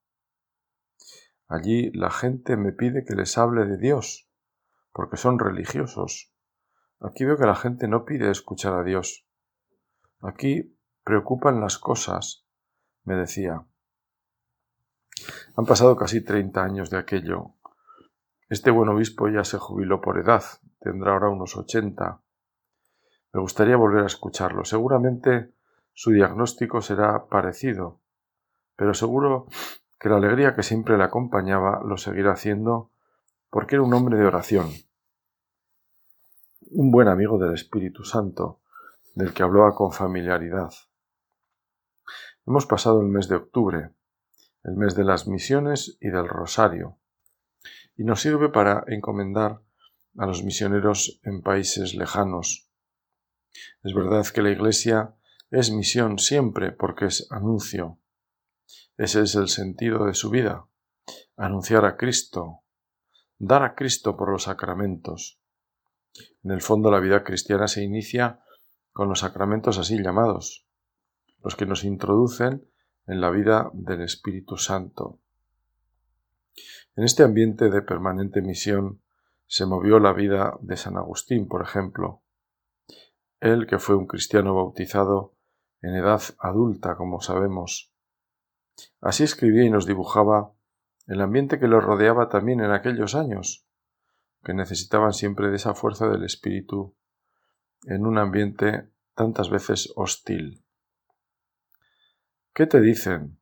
Allí 1.47 1.90
la 1.92 2.11
gente 2.11 2.57
me 2.57 2.73
pide 2.73 3.04
que 3.04 3.14
les 3.14 3.37
hable 3.37 3.66
de 3.66 3.76
Dios, 3.76 4.30
porque 4.92 5.16
son 5.16 5.38
religiosos. 5.38 6.33
Aquí 7.00 7.25
veo 7.25 7.37
que 7.37 7.47
la 7.47 7.57
gente 7.57 7.88
no 7.88 8.04
pide 8.04 8.30
escuchar 8.30 8.75
a 8.75 8.83
Dios. 8.83 9.26
Aquí 10.21 10.76
preocupan 11.04 11.61
las 11.61 11.78
cosas, 11.78 12.47
me 13.04 13.14
decía. 13.14 13.66
Han 15.57 15.66
pasado 15.66 15.97
casi 15.97 16.25
treinta 16.25 16.62
años 16.62 16.90
de 16.90 16.99
aquello. 16.99 17.54
Este 18.50 18.73
buen 18.73 18.88
obispo 18.88 19.28
ya 19.28 19.45
se 19.45 19.59
jubiló 19.59 20.00
por 20.00 20.19
edad, 20.19 20.42
tendrá 20.80 21.12
ahora 21.12 21.28
unos 21.28 21.57
ochenta. 21.57 22.21
Me 23.33 23.40
gustaría 23.40 23.76
volver 23.76 24.02
a 24.02 24.09
escucharlo. 24.09 24.64
Seguramente 24.64 25.54
su 25.95 26.11
diagnóstico 26.11 26.80
será 26.80 27.26
parecido, 27.26 28.00
pero 28.75 28.92
seguro 28.92 29.47
que 30.00 30.09
la 30.09 30.16
alegría 30.16 30.57
que 30.57 30.64
siempre 30.64 30.99
le 30.99 31.04
acompañaba 31.04 31.80
lo 31.85 31.97
seguirá 31.97 32.33
haciendo 32.33 32.90
porque 33.50 33.76
era 33.76 33.85
un 33.85 33.95
hombre 33.95 34.19
de 34.19 34.26
oración, 34.26 34.69
un 36.73 36.90
buen 36.90 37.07
amigo 37.07 37.38
del 37.38 37.54
Espíritu 37.54 38.02
Santo, 38.02 38.62
del 39.14 39.33
que 39.33 39.45
hablaba 39.45 39.76
con 39.76 39.92
familiaridad. 39.92 40.73
Hemos 42.47 42.66
pasado 42.66 43.00
el 43.00 43.07
mes 43.07 43.28
de 43.28 43.37
octubre, 43.37 43.95
el 44.64 44.76
mes 44.76 44.97
de 44.97 45.04
las 45.04 45.28
misiones 45.28 45.99
y 46.00 46.09
del 46.09 46.26
rosario, 46.26 46.97
y 48.00 48.04
nos 48.04 48.23
sirve 48.23 48.49
para 48.49 48.83
encomendar 48.87 49.61
a 50.16 50.25
los 50.25 50.42
misioneros 50.42 51.21
en 51.23 51.42
países 51.42 51.95
lejanos. 51.95 52.71
Es 53.83 53.92
verdad 53.92 54.26
que 54.28 54.40
la 54.40 54.50
Iglesia 54.50 55.16
es 55.50 55.71
misión 55.71 56.19
siempre 56.19 56.73
porque 56.73 57.04
es 57.04 57.30
anuncio. 57.30 58.00
Ese 58.97 59.21
es 59.21 59.35
el 59.35 59.49
sentido 59.49 60.07
de 60.07 60.14
su 60.14 60.30
vida, 60.30 60.66
anunciar 61.37 61.85
a 61.85 61.99
Cristo, 61.99 62.62
dar 63.37 63.62
a 63.64 63.75
Cristo 63.75 64.16
por 64.16 64.33
los 64.33 64.45
sacramentos. 64.45 65.38
En 66.42 66.52
el 66.52 66.62
fondo 66.62 66.90
la 66.90 67.00
vida 67.00 67.23
cristiana 67.23 67.69
se 67.69 67.85
inicia 67.85 68.40
con 68.92 69.11
los 69.11 69.21
sacramentos 69.21 69.76
así 69.76 70.02
llamados, 70.02 70.66
los 71.45 71.54
que 71.54 71.66
nos 71.66 71.85
introducen 71.85 72.66
en 73.07 73.21
la 73.21 73.28
vida 73.28 73.71
del 73.75 74.00
Espíritu 74.00 74.57
Santo. 74.57 75.21
En 76.97 77.04
este 77.04 77.23
ambiente 77.23 77.71
de 77.71 77.83
permanente 77.83 78.42
misión 78.42 79.02
se 79.47 79.66
movió 79.66 79.99
la 79.99 80.12
vida 80.12 80.59
de 80.61 80.76
San 80.76 80.97
Agustín, 80.97 81.49
por 81.49 81.62
ejemplo. 81.62 82.23
Él, 83.40 83.66
que 83.66 83.78
fue 83.78 83.97
un 83.97 84.07
cristiano 84.07 84.54
bautizado 84.54 85.35
en 85.80 85.95
edad 85.95 86.23
adulta, 86.38 86.97
como 86.97 87.21
sabemos. 87.21 87.92
Así 89.00 89.25
escribía 89.25 89.64
y 89.64 89.71
nos 89.71 89.87
dibujaba 89.87 90.52
el 91.07 91.21
ambiente 91.21 91.59
que 91.59 91.66
lo 91.66 91.80
rodeaba 91.80 92.28
también 92.28 92.61
en 92.61 92.71
aquellos 92.71 93.14
años, 93.14 93.66
que 94.45 94.54
necesitaban 94.54 95.12
siempre 95.12 95.49
de 95.49 95.57
esa 95.57 95.75
fuerza 95.75 96.09
del 96.09 96.25
espíritu 96.25 96.95
en 97.85 98.07
un 98.07 98.19
ambiente 98.19 98.90
tantas 99.14 99.50
veces 99.50 99.92
hostil. 99.97 100.64
¿Qué 102.52 102.66
te 102.66 102.80
dicen 102.80 103.40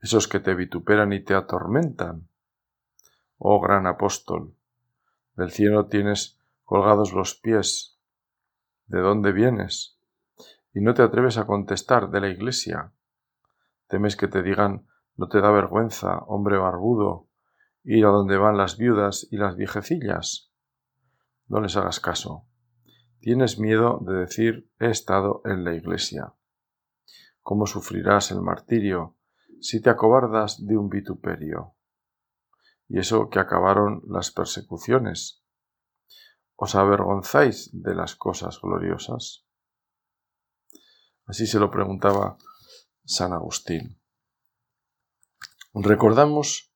esos 0.00 0.28
que 0.28 0.40
te 0.40 0.54
vituperan 0.54 1.12
y 1.12 1.22
te 1.22 1.34
atormentan? 1.34 2.28
Oh 3.38 3.60
gran 3.60 3.86
apóstol, 3.86 4.54
del 5.36 5.50
cielo 5.50 5.86
tienes 5.86 6.38
colgados 6.64 7.12
los 7.12 7.34
pies. 7.34 7.98
¿De 8.86 9.00
dónde 9.00 9.32
vienes? 9.32 9.98
Y 10.72 10.80
no 10.80 10.94
te 10.94 11.02
atreves 11.02 11.36
a 11.38 11.46
contestar 11.46 12.10
de 12.10 12.20
la 12.20 12.28
iglesia. 12.28 12.92
Temes 13.88 14.16
que 14.16 14.28
te 14.28 14.42
digan 14.42 14.86
no 15.16 15.28
te 15.28 15.40
da 15.40 15.50
vergüenza, 15.50 16.18
hombre 16.26 16.58
barbudo, 16.58 17.28
ir 17.84 18.04
a 18.04 18.08
donde 18.08 18.36
van 18.36 18.58
las 18.58 18.76
viudas 18.76 19.26
y 19.30 19.38
las 19.38 19.56
viejecillas. 19.56 20.52
No 21.48 21.60
les 21.60 21.76
hagas 21.76 22.00
caso. 22.00 22.46
Tienes 23.20 23.58
miedo 23.58 23.98
de 24.02 24.14
decir 24.14 24.70
he 24.78 24.90
estado 24.90 25.40
en 25.44 25.64
la 25.64 25.74
iglesia. 25.74 26.34
¿Cómo 27.40 27.66
sufrirás 27.66 28.30
el 28.30 28.42
martirio 28.42 29.16
si 29.60 29.80
te 29.80 29.88
acobardas 29.88 30.66
de 30.66 30.76
un 30.76 30.88
vituperio? 30.88 31.75
Y 32.88 32.98
eso 32.98 33.28
que 33.30 33.38
acabaron 33.38 34.02
las 34.08 34.30
persecuciones. 34.30 35.42
¿Os 36.54 36.74
avergonzáis 36.74 37.70
de 37.72 37.94
las 37.94 38.16
cosas 38.16 38.60
gloriosas? 38.60 39.44
Así 41.26 41.46
se 41.46 41.58
lo 41.58 41.70
preguntaba 41.70 42.38
San 43.04 43.32
Agustín. 43.32 44.00
Recordamos 45.74 46.72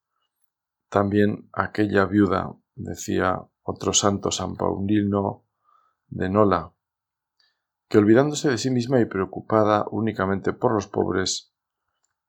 también 0.91 1.49
aquella 1.53 2.05
viuda, 2.05 2.55
decía 2.75 3.41
otro 3.63 3.93
santo 3.93 4.31
San 4.31 4.57
Paulino 4.57 5.47
de 6.09 6.29
Nola, 6.29 6.75
que 7.89 7.99
olvidándose 7.99 8.51
de 8.51 8.59
sí 8.59 8.71
misma 8.71 9.01
y 9.01 9.07
preocupada 9.07 9.87
únicamente 9.91 10.53
por 10.53 10.75
los 10.75 10.89
pobres, 10.89 11.55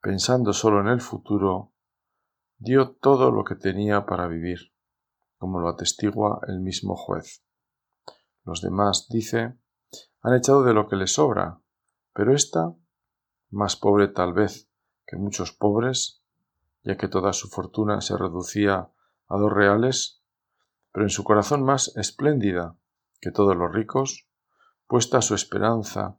pensando 0.00 0.52
solo 0.52 0.80
en 0.80 0.88
el 0.88 1.00
futuro, 1.00 1.72
dio 2.62 2.92
todo 2.92 3.32
lo 3.32 3.42
que 3.42 3.56
tenía 3.56 4.06
para 4.06 4.28
vivir, 4.28 4.72
como 5.36 5.58
lo 5.58 5.68
atestigua 5.68 6.40
el 6.46 6.60
mismo 6.60 6.94
juez. 6.94 7.42
Los 8.44 8.62
demás, 8.62 9.08
dice, 9.10 9.56
han 10.20 10.34
echado 10.34 10.62
de 10.62 10.72
lo 10.72 10.88
que 10.88 10.94
les 10.94 11.12
sobra, 11.12 11.60
pero 12.14 12.32
ésta, 12.32 12.72
más 13.50 13.74
pobre 13.74 14.06
tal 14.08 14.32
vez 14.32 14.70
que 15.04 15.16
muchos 15.16 15.52
pobres, 15.52 16.22
ya 16.84 16.96
que 16.96 17.08
toda 17.08 17.32
su 17.32 17.48
fortuna 17.48 18.00
se 18.00 18.16
reducía 18.16 18.92
a 19.28 19.36
dos 19.36 19.52
reales, 19.52 20.22
pero 20.92 21.04
en 21.04 21.10
su 21.10 21.24
corazón 21.24 21.64
más 21.64 21.96
espléndida 21.96 22.76
que 23.20 23.32
todos 23.32 23.56
los 23.56 23.72
ricos, 23.72 24.28
puesta 24.86 25.20
su 25.20 25.34
esperanza 25.34 26.16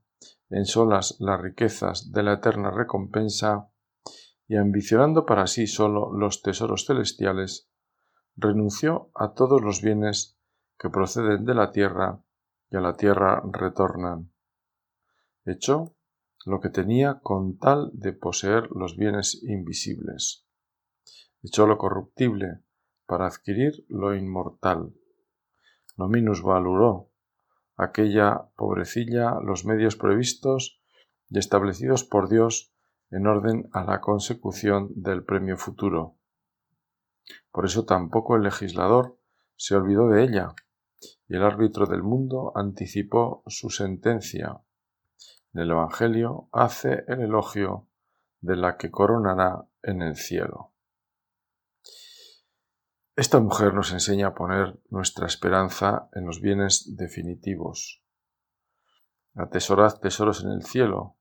en 0.49 0.65
solas 0.65 1.15
las 1.19 1.39
riquezas 1.39 2.11
de 2.11 2.23
la 2.23 2.33
eterna 2.33 2.69
recompensa, 2.69 3.69
y 4.53 4.57
ambicionando 4.57 5.25
para 5.25 5.47
sí 5.47 5.65
solo 5.65 6.13
los 6.13 6.41
tesoros 6.41 6.85
celestiales, 6.85 7.69
renunció 8.35 9.09
a 9.15 9.33
todos 9.33 9.61
los 9.61 9.81
bienes 9.81 10.37
que 10.77 10.89
proceden 10.89 11.45
de 11.45 11.55
la 11.55 11.71
tierra 11.71 12.23
y 12.69 12.77
a 12.77 12.81
la 12.81 12.95
tierra 12.95 13.41
retornan. 13.51 14.31
Echó 15.45 15.95
lo 16.45 16.59
que 16.59 16.69
tenía 16.69 17.19
con 17.21 17.57
tal 17.57 17.89
de 17.93 18.13
poseer 18.13 18.69
los 18.71 18.95
bienes 18.95 19.41
invisibles 19.43 20.43
echó 21.43 21.67
lo 21.67 21.77
corruptible 21.77 22.63
para 23.05 23.27
adquirir 23.27 23.85
lo 23.89 24.15
inmortal. 24.15 24.93
No 25.97 26.07
minusvaloró 26.07 27.11
aquella 27.75 28.49
pobrecilla 28.55 29.39
los 29.43 29.65
medios 29.65 29.95
previstos 29.95 30.81
y 31.29 31.37
establecidos 31.37 32.03
por 32.03 32.29
Dios 32.29 32.72
en 33.13 33.27
orden 33.27 33.69
a 33.73 33.83
la 33.83 34.01
consecución 34.01 34.89
del 34.95 35.23
premio 35.23 35.55
futuro. 35.55 36.17
Por 37.51 37.65
eso 37.65 37.85
tampoco 37.85 38.35
el 38.35 38.43
legislador 38.43 39.17
se 39.55 39.75
olvidó 39.75 40.09
de 40.09 40.23
ella, 40.23 40.55
y 41.27 41.35
el 41.35 41.43
árbitro 41.43 41.85
del 41.85 42.01
mundo 42.01 42.51
anticipó 42.55 43.43
su 43.47 43.69
sentencia. 43.69 44.61
En 45.53 45.61
el 45.61 45.71
Evangelio 45.71 46.49
hace 46.51 47.03
el 47.07 47.21
elogio 47.21 47.87
de 48.41 48.55
la 48.55 48.77
que 48.77 48.89
coronará 48.89 49.63
en 49.83 50.01
el 50.01 50.15
cielo. 50.15 50.73
Esta 53.15 53.39
mujer 53.39 53.75
nos 53.75 53.91
enseña 53.91 54.29
a 54.29 54.33
poner 54.33 54.79
nuestra 54.89 55.27
esperanza 55.27 56.09
en 56.13 56.25
los 56.25 56.41
bienes 56.41 56.95
definitivos. 56.97 58.01
Atesorad 59.35 59.99
tesoros 59.99 60.43
en 60.43 60.51
el 60.51 60.63
cielo, 60.63 61.17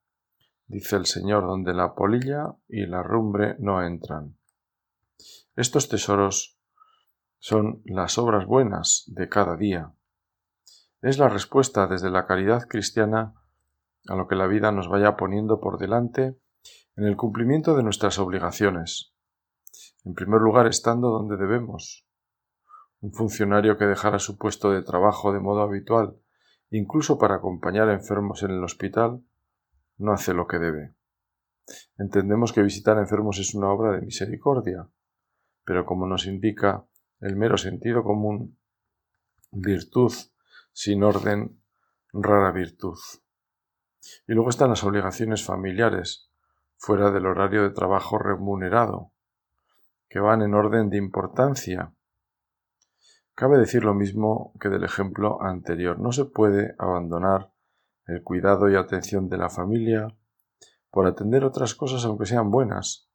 dice 0.72 0.96
el 0.96 1.04
Señor, 1.04 1.46
donde 1.46 1.74
la 1.74 1.94
polilla 1.94 2.56
y 2.66 2.86
la 2.86 3.02
rumbre 3.02 3.56
no 3.58 3.82
entran. 3.84 4.38
Estos 5.54 5.90
tesoros 5.90 6.58
son 7.38 7.82
las 7.84 8.16
obras 8.16 8.46
buenas 8.46 9.04
de 9.08 9.28
cada 9.28 9.56
día. 9.56 9.92
Es 11.02 11.18
la 11.18 11.28
respuesta 11.28 11.86
desde 11.86 12.10
la 12.10 12.26
caridad 12.26 12.66
cristiana 12.68 13.34
a 14.08 14.16
lo 14.16 14.26
que 14.26 14.34
la 14.34 14.46
vida 14.46 14.72
nos 14.72 14.88
vaya 14.88 15.14
poniendo 15.16 15.60
por 15.60 15.78
delante 15.78 16.38
en 16.96 17.04
el 17.04 17.16
cumplimiento 17.16 17.76
de 17.76 17.82
nuestras 17.82 18.18
obligaciones, 18.18 19.12
en 20.04 20.14
primer 20.14 20.40
lugar, 20.40 20.66
estando 20.66 21.10
donde 21.10 21.36
debemos. 21.36 22.06
Un 23.00 23.12
funcionario 23.12 23.76
que 23.76 23.84
dejara 23.84 24.18
su 24.18 24.38
puesto 24.38 24.70
de 24.70 24.82
trabajo 24.82 25.32
de 25.32 25.40
modo 25.40 25.60
habitual, 25.60 26.16
incluso 26.70 27.18
para 27.18 27.36
acompañar 27.36 27.88
a 27.88 27.94
enfermos 27.94 28.42
en 28.42 28.52
el 28.52 28.64
hospital, 28.64 29.22
no 29.98 30.12
hace 30.12 30.34
lo 30.34 30.46
que 30.46 30.58
debe. 30.58 30.94
Entendemos 31.98 32.52
que 32.52 32.62
visitar 32.62 32.98
enfermos 32.98 33.38
es 33.38 33.54
una 33.54 33.70
obra 33.70 33.92
de 33.92 34.02
misericordia, 34.02 34.88
pero 35.64 35.86
como 35.86 36.06
nos 36.06 36.26
indica 36.26 36.84
el 37.20 37.36
mero 37.36 37.56
sentido 37.56 38.02
común, 38.02 38.58
virtud 39.50 40.12
sin 40.72 41.04
orden, 41.04 41.62
rara 42.12 42.50
virtud. 42.50 42.98
Y 44.26 44.34
luego 44.34 44.50
están 44.50 44.70
las 44.70 44.82
obligaciones 44.82 45.44
familiares, 45.44 46.30
fuera 46.76 47.12
del 47.12 47.26
horario 47.26 47.62
de 47.62 47.70
trabajo 47.70 48.18
remunerado, 48.18 49.12
que 50.08 50.18
van 50.18 50.42
en 50.42 50.54
orden 50.54 50.90
de 50.90 50.96
importancia. 50.96 51.94
Cabe 53.34 53.58
decir 53.58 53.84
lo 53.84 53.94
mismo 53.94 54.52
que 54.60 54.68
del 54.68 54.84
ejemplo 54.84 55.40
anterior. 55.42 55.98
No 56.00 56.12
se 56.12 56.24
puede 56.24 56.74
abandonar 56.78 57.51
el 58.06 58.22
cuidado 58.22 58.68
y 58.68 58.76
atención 58.76 59.28
de 59.28 59.38
la 59.38 59.48
familia 59.48 60.08
por 60.90 61.06
atender 61.06 61.44
otras 61.44 61.74
cosas 61.74 62.04
aunque 62.04 62.26
sean 62.26 62.50
buenas. 62.50 63.08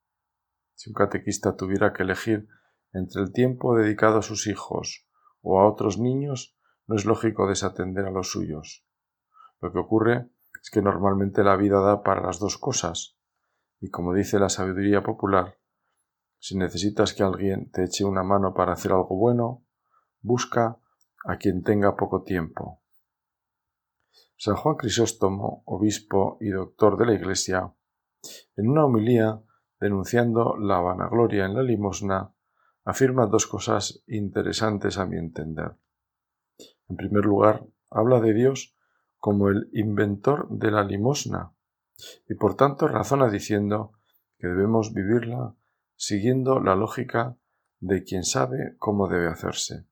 Si 0.76 0.90
un 0.90 0.94
catequista 0.94 1.56
tuviera 1.56 1.94
que 1.94 2.04
elegir 2.04 2.48
entre 2.94 3.22
el 3.22 3.32
tiempo 3.32 3.76
dedicado 3.76 4.20
a 4.20 4.24
sus 4.24 4.48
hijos 4.48 5.08
o 5.42 5.60
a 5.60 5.68
otros 5.68 6.00
niños, 6.00 6.58
no 6.88 6.96
es 6.96 7.06
lógico 7.06 7.48
desatender 7.48 8.06
a 8.06 8.12
los 8.12 8.32
suyos. 8.32 8.86
Lo 9.62 9.72
que 9.72 9.80
ocurre 9.80 10.30
es 10.62 10.70
que 10.72 10.82
normalmente 10.82 11.44
la 11.44 11.56
vida 11.56 11.80
da 11.82 12.04
para 12.04 12.22
las 12.22 12.40
dos 12.40 12.58
cosas, 12.58 13.18
y 13.80 13.90
como 13.90 14.14
dice 14.14 14.40
la 14.40 14.50
sabiduría 14.50 15.04
popular, 15.04 15.58
si 16.40 16.58
necesitas 16.58 17.14
que 17.14 17.24
alguien 17.24 17.72
te 17.72 17.84
eche 17.84 18.06
una 18.06 18.24
mano 18.24 18.54
para 18.54 18.74
hacer 18.74 18.92
algo 18.92 19.16
bueno, 19.16 19.66
busca 20.22 20.80
a 21.26 21.38
quien 21.38 21.64
tenga 21.64 21.96
poco 21.96 22.24
tiempo. 22.24 22.82
San 24.40 24.56
Juan 24.56 24.76
Crisóstomo, 24.76 25.64
obispo 25.66 26.38
y 26.40 26.50
doctor 26.50 26.96
de 26.96 27.08
la 27.08 27.14
Iglesia, 27.16 27.74
en 28.56 28.70
una 28.70 28.86
homilía 28.86 29.42
denunciando 29.80 30.56
la 30.58 30.80
vanagloria 30.80 31.46
en 31.46 31.56
la 31.56 31.64
limosna, 31.64 32.36
afirma 32.86 33.26
dos 33.26 33.48
cosas 33.48 34.04
interesantes 34.06 35.00
a 35.00 35.08
mi 35.08 35.18
entender. 35.18 35.76
En 36.88 36.98
primer 36.98 37.26
lugar, 37.26 37.66
habla 37.90 38.20
de 38.20 38.36
Dios 38.36 38.76
como 39.18 39.50
el 39.50 39.70
inventor 39.74 40.48
de 40.50 40.70
la 40.70 40.84
limosna, 40.84 41.54
y 42.30 42.36
por 42.36 42.56
tanto 42.56 42.88
razona 42.88 43.30
diciendo 43.30 43.94
que 44.38 44.48
debemos 44.48 44.94
vivirla 44.94 45.56
siguiendo 45.96 46.60
la 46.60 46.76
lógica 46.76 47.36
de 47.80 48.04
quien 48.04 48.24
sabe 48.24 48.76
cómo 48.78 49.08
debe 49.08 49.30
hacerse. 49.30 49.88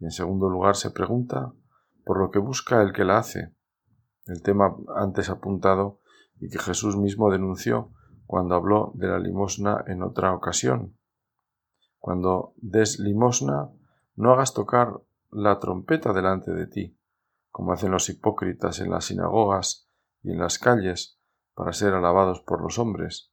Y 0.00 0.06
en 0.06 0.10
segundo 0.10 0.50
lugar 0.50 0.74
se 0.74 0.90
pregunta 0.90 1.54
por 2.04 2.18
lo 2.18 2.30
que 2.30 2.38
busca 2.38 2.82
el 2.82 2.92
que 2.92 3.04
la 3.04 3.18
hace, 3.18 3.54
el 4.26 4.42
tema 4.42 4.76
antes 4.96 5.30
apuntado 5.30 6.00
y 6.38 6.48
que 6.48 6.58
Jesús 6.58 6.96
mismo 6.96 7.30
denunció 7.30 7.92
cuando 8.26 8.54
habló 8.54 8.92
de 8.94 9.08
la 9.08 9.18
limosna 9.18 9.84
en 9.86 10.02
otra 10.02 10.34
ocasión. 10.34 10.96
Cuando 11.98 12.54
des 12.56 12.98
limosna, 12.98 13.70
no 14.16 14.32
hagas 14.32 14.54
tocar 14.54 15.00
la 15.30 15.58
trompeta 15.58 16.12
delante 16.12 16.52
de 16.52 16.66
ti, 16.66 16.98
como 17.50 17.72
hacen 17.72 17.90
los 17.90 18.08
hipócritas 18.08 18.80
en 18.80 18.90
las 18.90 19.06
sinagogas 19.06 19.88
y 20.22 20.32
en 20.32 20.38
las 20.38 20.58
calles, 20.58 21.18
para 21.54 21.72
ser 21.72 21.94
alabados 21.94 22.40
por 22.40 22.60
los 22.60 22.78
hombres. 22.78 23.32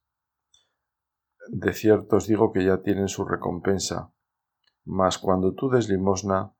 De 1.48 1.72
cierto 1.72 2.16
os 2.16 2.26
digo 2.26 2.52
que 2.52 2.64
ya 2.64 2.82
tienen 2.82 3.08
su 3.08 3.24
recompensa, 3.24 4.12
mas 4.84 5.18
cuando 5.18 5.54
tú 5.54 5.68
des 5.70 5.88
limosna, 5.88 6.54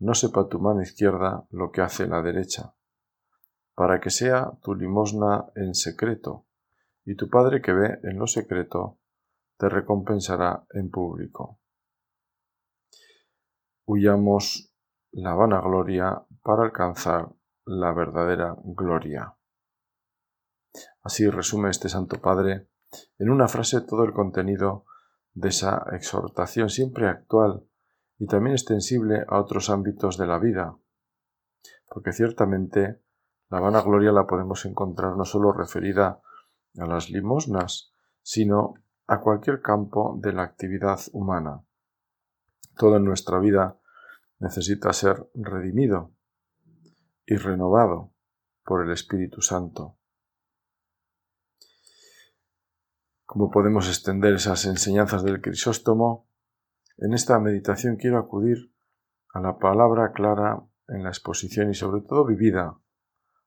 no 0.00 0.14
sepa 0.14 0.48
tu 0.48 0.58
mano 0.58 0.82
izquierda 0.82 1.46
lo 1.50 1.70
que 1.70 1.82
hace 1.82 2.06
la 2.06 2.22
derecha, 2.22 2.74
para 3.74 4.00
que 4.00 4.10
sea 4.10 4.52
tu 4.62 4.74
limosna 4.74 5.46
en 5.54 5.74
secreto, 5.74 6.46
y 7.04 7.16
tu 7.16 7.28
Padre 7.28 7.60
que 7.60 7.72
ve 7.72 8.00
en 8.02 8.18
lo 8.18 8.26
secreto, 8.26 8.98
te 9.58 9.68
recompensará 9.68 10.64
en 10.72 10.90
público. 10.90 11.60
Huyamos 13.84 14.72
la 15.12 15.34
vanagloria 15.34 16.24
para 16.42 16.64
alcanzar 16.64 17.28
la 17.64 17.92
verdadera 17.92 18.56
gloria. 18.64 19.36
Así 21.02 21.28
resume 21.28 21.70
este 21.70 21.88
Santo 21.88 22.20
Padre 22.20 22.68
en 23.18 23.30
una 23.30 23.48
frase 23.48 23.82
todo 23.82 24.04
el 24.04 24.12
contenido 24.12 24.86
de 25.34 25.48
esa 25.48 25.84
exhortación 25.92 26.70
siempre 26.70 27.08
actual 27.08 27.66
y 28.20 28.26
también 28.26 28.52
extensible 28.52 29.24
a 29.26 29.40
otros 29.40 29.70
ámbitos 29.70 30.18
de 30.18 30.26
la 30.26 30.38
vida, 30.38 30.76
porque 31.88 32.12
ciertamente 32.12 33.00
la 33.48 33.60
vanagloria 33.60 34.12
la 34.12 34.26
podemos 34.26 34.66
encontrar 34.66 35.16
no 35.16 35.24
sólo 35.24 35.52
referida 35.52 36.20
a 36.78 36.86
las 36.86 37.08
limosnas, 37.08 37.94
sino 38.22 38.74
a 39.06 39.20
cualquier 39.20 39.62
campo 39.62 40.18
de 40.20 40.34
la 40.34 40.42
actividad 40.42 41.00
humana. 41.12 41.64
Toda 42.76 42.98
nuestra 42.98 43.38
vida 43.38 43.80
necesita 44.38 44.92
ser 44.92 45.30
redimido 45.34 46.12
y 47.24 47.36
renovado 47.36 48.12
por 48.64 48.84
el 48.84 48.92
Espíritu 48.92 49.40
Santo. 49.40 49.96
¿Cómo 53.24 53.50
podemos 53.50 53.88
extender 53.88 54.34
esas 54.34 54.66
enseñanzas 54.66 55.24
del 55.24 55.40
Crisóstomo? 55.40 56.29
En 57.00 57.14
esta 57.14 57.38
meditación 57.38 57.96
quiero 57.96 58.18
acudir 58.18 58.74
a 59.32 59.40
la 59.40 59.58
palabra 59.58 60.12
clara 60.12 60.62
en 60.86 61.02
la 61.02 61.08
exposición 61.08 61.70
y 61.70 61.74
sobre 61.74 62.02
todo 62.02 62.26
vivida, 62.26 62.78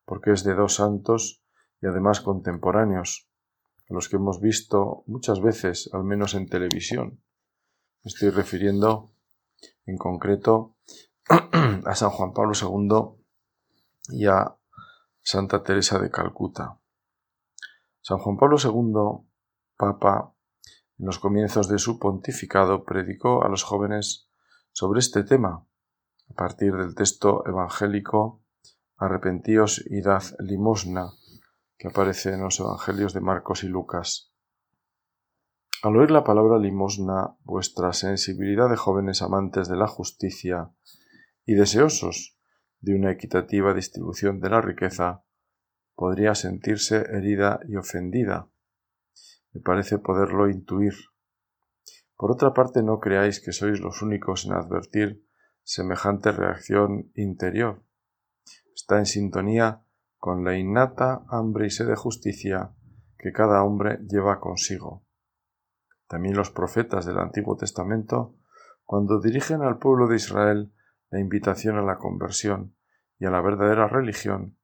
porque 0.05 0.31
es 0.31 0.43
de 0.43 0.55
dos 0.55 0.75
santos 0.75 1.43
y 1.79 1.85
además 1.85 2.21
contemporáneos, 2.21 3.29
a 3.87 3.93
los 3.93 4.09
que 4.09 4.15
hemos 4.15 4.41
visto 4.41 5.03
muchas 5.05 5.39
veces, 5.39 5.87
al 5.93 6.03
menos 6.03 6.33
en 6.33 6.49
televisión. 6.49 7.21
Me 8.03 8.09
estoy 8.09 8.31
refiriendo 8.31 9.11
en 9.85 9.97
concreto 9.97 10.75
a 11.85 11.93
San 11.93 12.09
Juan 12.09 12.33
Pablo 12.33 12.53
II 12.59 14.17
y 14.17 14.25
a 14.25 14.55
Santa 15.21 15.61
Teresa 15.61 15.99
de 15.99 16.09
Calcuta. 16.09 16.79
San 18.01 18.17
Juan 18.17 18.35
Pablo 18.35 18.57
II 18.57 19.27
Papa, 19.77 20.32
en 20.99 21.05
los 21.05 21.19
comienzos 21.19 21.67
de 21.67 21.79
su 21.79 21.99
pontificado, 21.99 22.83
predicó 22.83 23.43
a 23.43 23.49
los 23.49 23.63
jóvenes 23.63 24.29
sobre 24.71 24.99
este 24.99 25.23
tema, 25.23 25.67
a 26.29 26.33
partir 26.33 26.73
del 26.75 26.95
texto 26.95 27.43
evangélico 27.47 28.41
Arrepentíos 28.97 29.83
y 29.87 30.01
dad 30.01 30.23
limosna, 30.39 31.11
que 31.77 31.89
aparece 31.89 32.33
en 32.33 32.41
los 32.41 32.59
evangelios 32.59 33.13
de 33.13 33.21
Marcos 33.21 33.63
y 33.63 33.67
Lucas. 33.67 34.31
Al 35.81 35.97
oír 35.97 36.11
la 36.11 36.23
palabra 36.23 36.57
limosna, 36.57 37.35
vuestra 37.43 37.91
sensibilidad 37.91 38.69
de 38.69 38.77
jóvenes 38.77 39.21
amantes 39.21 39.67
de 39.67 39.75
la 39.75 39.87
justicia 39.87 40.71
y 41.45 41.55
deseosos 41.55 42.37
de 42.79 42.95
una 42.95 43.11
equitativa 43.11 43.73
distribución 43.73 44.39
de 44.39 44.49
la 44.49 44.61
riqueza, 44.61 45.25
podría 45.95 46.35
sentirse 46.35 46.97
herida 47.11 47.59
y 47.67 47.75
ofendida 47.75 48.52
me 49.53 49.61
parece 49.61 49.99
poderlo 49.99 50.49
intuir. 50.49 50.93
Por 52.15 52.31
otra 52.31 52.53
parte, 52.53 52.83
no 52.83 52.99
creáis 52.99 53.39
que 53.39 53.51
sois 53.51 53.79
los 53.79 54.01
únicos 54.01 54.45
en 54.45 54.53
advertir 54.53 55.25
semejante 55.63 56.31
reacción 56.31 57.11
interior. 57.15 57.83
Está 58.73 58.97
en 58.97 59.05
sintonía 59.05 59.85
con 60.17 60.43
la 60.43 60.57
innata 60.57 61.25
hambre 61.29 61.67
y 61.67 61.69
sed 61.69 61.87
de 61.87 61.95
justicia 61.95 62.73
que 63.17 63.31
cada 63.31 63.63
hombre 63.63 63.99
lleva 64.09 64.39
consigo. 64.39 65.05
También 66.07 66.35
los 66.35 66.51
profetas 66.51 67.05
del 67.05 67.19
Antiguo 67.19 67.55
Testamento, 67.55 68.35
cuando 68.83 69.19
dirigen 69.19 69.61
al 69.61 69.79
pueblo 69.79 70.07
de 70.07 70.17
Israel 70.17 70.73
la 71.09 71.19
invitación 71.19 71.77
a 71.77 71.81
la 71.81 71.97
conversión 71.97 72.75
y 73.19 73.25
a 73.25 73.31
la 73.31 73.41
verdadera 73.41 73.87
religión, 73.87 74.57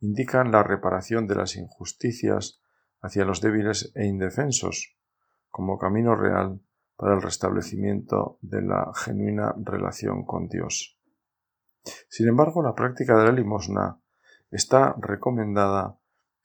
indican 0.00 0.50
la 0.50 0.62
reparación 0.62 1.26
de 1.26 1.36
las 1.36 1.56
injusticias 1.56 2.61
hacia 3.02 3.24
los 3.24 3.40
débiles 3.40 3.92
e 3.94 4.06
indefensos, 4.06 4.96
como 5.50 5.78
camino 5.78 6.14
real 6.14 6.60
para 6.96 7.14
el 7.14 7.22
restablecimiento 7.22 8.38
de 8.40 8.62
la 8.62 8.92
genuina 8.94 9.54
relación 9.58 10.24
con 10.24 10.48
Dios. 10.48 10.98
Sin 12.08 12.28
embargo, 12.28 12.62
la 12.62 12.74
práctica 12.74 13.16
de 13.18 13.24
la 13.24 13.32
limosna 13.32 13.98
está 14.50 14.94
recomendada 14.98 15.98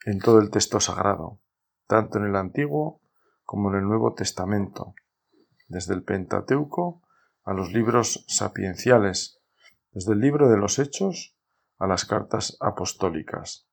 en 0.05 0.19
todo 0.19 0.39
el 0.39 0.49
texto 0.49 0.79
sagrado, 0.79 1.39
tanto 1.85 2.17
en 2.17 2.25
el 2.25 2.35
Antiguo 2.35 3.01
como 3.45 3.69
en 3.69 3.79
el 3.79 3.87
Nuevo 3.87 4.13
Testamento, 4.13 4.95
desde 5.67 5.93
el 5.93 6.03
Pentateuco 6.03 7.03
a 7.43 7.53
los 7.53 7.71
libros 7.71 8.25
sapienciales, 8.27 9.41
desde 9.91 10.13
el 10.13 10.19
libro 10.19 10.49
de 10.49 10.57
los 10.57 10.79
Hechos 10.79 11.37
a 11.77 11.87
las 11.87 12.05
cartas 12.05 12.57
apostólicas. 12.59 13.67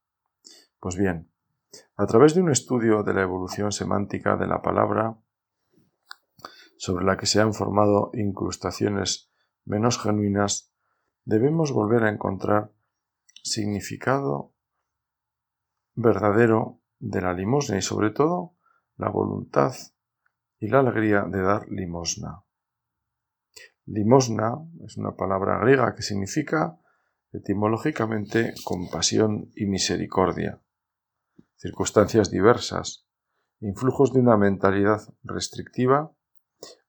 Pues 0.81 0.97
bien, 0.97 1.31
a 1.97 2.07
través 2.07 2.35
de 2.35 2.43
un 2.43 2.51
estudio 2.51 3.03
de 3.03 3.15
la 3.15 3.23
evolución 3.23 3.73
semántica 3.73 4.37
de 4.37 4.47
la 4.47 4.63
palabra, 4.63 5.19
sobre 6.77 7.05
la 7.05 7.17
que 7.17 7.27
se 7.27 7.41
han 7.41 7.55
formado 7.55 8.11
incrustaciones 8.15 9.33
menos 9.65 9.99
genuinas, 9.99 10.73
debemos 11.25 11.73
volver 11.73 12.05
a 12.05 12.11
encontrar 12.11 12.73
significado 13.43 14.53
verdadero 15.95 16.81
de 16.99 17.21
la 17.21 17.33
limosna 17.33 17.79
y 17.79 17.83
sobre 17.83 18.11
todo 18.11 18.57
la 18.97 19.09
voluntad 19.09 19.73
y 20.59 20.69
la 20.69 20.81
alegría 20.81 21.23
de 21.23 21.43
dar 21.43 21.69
limosna. 21.69 22.45
Limosna 23.87 24.57
es 24.85 24.97
una 24.97 25.15
palabra 25.15 25.59
griega 25.59 25.95
que 25.95 26.03
significa 26.03 26.79
etimológicamente 27.33 28.55
compasión 28.65 29.51
y 29.55 29.67
misericordia 29.67 30.64
circunstancias 31.57 32.31
diversas, 32.31 33.07
influjos 33.61 34.13
de 34.13 34.21
una 34.21 34.37
mentalidad 34.37 35.01
restrictiva 35.23 36.13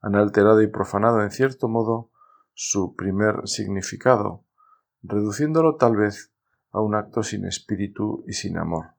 han 0.02 0.16
alterado 0.16 0.62
y 0.62 0.68
profanado 0.68 1.22
en 1.22 1.32
cierto 1.32 1.68
modo 1.68 2.12
su 2.54 2.96
primer 2.96 3.48
significado, 3.48 4.46
reduciéndolo 5.02 5.76
tal 5.76 5.98
vez 5.98 6.32
a 6.72 6.82
un 6.82 6.96
acto 6.96 7.24
sin 7.24 7.46
espíritu 7.46 8.24
y 8.28 8.34
sin 8.34 8.58
amor. 8.58 8.96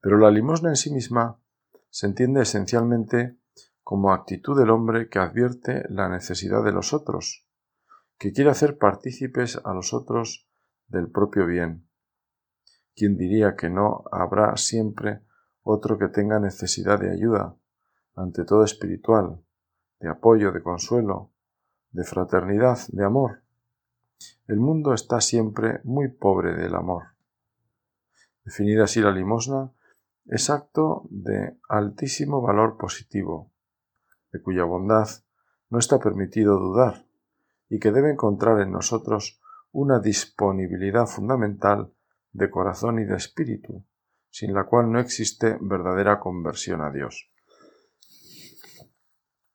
Pero 0.00 0.18
la 0.18 0.30
limosna 0.30 0.70
en 0.70 0.76
sí 0.76 0.92
misma 0.92 1.38
se 1.90 2.06
entiende 2.06 2.42
esencialmente 2.42 3.38
como 3.82 4.12
actitud 4.12 4.58
del 4.58 4.70
hombre 4.70 5.08
que 5.08 5.18
advierte 5.18 5.84
la 5.88 6.08
necesidad 6.08 6.64
de 6.64 6.72
los 6.72 6.92
otros, 6.92 7.46
que 8.18 8.32
quiere 8.32 8.50
hacer 8.50 8.78
partícipes 8.78 9.60
a 9.64 9.74
los 9.74 9.92
otros 9.92 10.48
del 10.88 11.10
propio 11.10 11.46
bien. 11.46 11.88
¿Quién 12.94 13.16
diría 13.16 13.56
que 13.56 13.70
no 13.70 14.04
habrá 14.12 14.56
siempre 14.56 15.22
otro 15.62 15.98
que 15.98 16.08
tenga 16.08 16.38
necesidad 16.38 17.00
de 17.00 17.10
ayuda, 17.10 17.56
ante 18.14 18.44
todo 18.44 18.64
espiritual, 18.64 19.42
de 20.00 20.10
apoyo, 20.10 20.52
de 20.52 20.62
consuelo, 20.62 21.30
de 21.90 22.04
fraternidad, 22.04 22.78
de 22.88 23.04
amor? 23.04 23.42
El 24.46 24.60
mundo 24.60 24.92
está 24.92 25.20
siempre 25.20 25.80
muy 25.84 26.08
pobre 26.08 26.54
del 26.54 26.74
amor. 26.74 27.04
Definida 28.44 28.84
así 28.84 29.00
la 29.00 29.12
limosna, 29.12 29.72
es 30.26 30.50
acto 30.50 31.06
de 31.10 31.58
altísimo 31.68 32.42
valor 32.42 32.76
positivo, 32.76 33.50
de 34.32 34.42
cuya 34.42 34.64
bondad 34.64 35.08
no 35.70 35.78
está 35.78 35.98
permitido 35.98 36.58
dudar, 36.58 37.06
y 37.68 37.78
que 37.78 37.90
debe 37.90 38.10
encontrar 38.10 38.60
en 38.60 38.70
nosotros 38.70 39.40
una 39.72 39.98
disponibilidad 39.98 41.06
fundamental 41.06 41.92
de 42.32 42.50
corazón 42.50 42.98
y 42.98 43.04
de 43.04 43.16
espíritu, 43.16 43.84
sin 44.30 44.54
la 44.54 44.64
cual 44.64 44.90
no 44.90 44.98
existe 44.98 45.58
verdadera 45.60 46.18
conversión 46.20 46.80
a 46.80 46.90
Dios. 46.90 47.30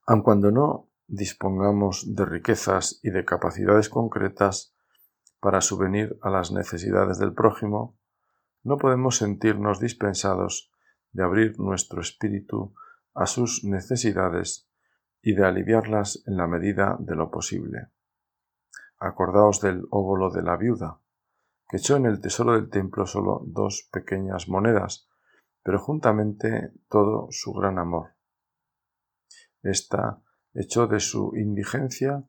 Aun 0.06 0.22
cuando 0.22 0.52
no 0.52 0.90
dispongamos 1.08 2.16
de 2.16 2.26
riquezas 2.26 3.00
y 3.04 3.10
de 3.10 3.26
capacidades 3.26 3.90
concretas 3.90 4.76
para 5.40 5.62
subvenir 5.62 6.18
a 6.22 6.30
las 6.30 6.52
necesidades 6.52 7.18
del 7.18 7.34
prójimo, 7.34 7.98
no 8.64 8.78
podemos 8.78 9.18
sentirnos 9.18 9.80
dispensados 9.80 10.72
de 11.12 11.24
abrir 11.24 11.60
nuestro 11.60 12.02
espíritu 12.02 12.76
a 13.14 13.26
sus 13.26 13.64
necesidades 13.64 14.70
y 15.22 15.34
de 15.34 15.46
aliviarlas 15.46 16.24
en 16.28 16.38
la 16.38 16.48
medida 16.48 16.98
de 17.00 17.16
lo 17.16 17.32
posible. 17.32 17.88
Acordaos 19.00 19.62
del 19.62 19.88
óvulo 19.90 20.30
de 20.30 20.44
la 20.44 20.58
viuda, 20.58 21.00
que 21.68 21.78
echó 21.78 21.96
en 21.96 22.06
el 22.06 22.22
tesoro 22.22 22.54
del 22.54 22.70
templo 22.70 23.06
solo 23.06 23.42
dos 23.46 23.90
pequeñas 23.92 24.48
monedas, 24.48 25.10
pero 25.64 25.80
juntamente 25.80 26.72
todo 26.90 27.28
su 27.32 27.54
gran 27.54 27.78
amor. 27.78 28.16
Esta 29.62 30.22
echó 30.54 30.88
de 30.88 31.00
su 31.00 31.34
indigencia 31.36 32.24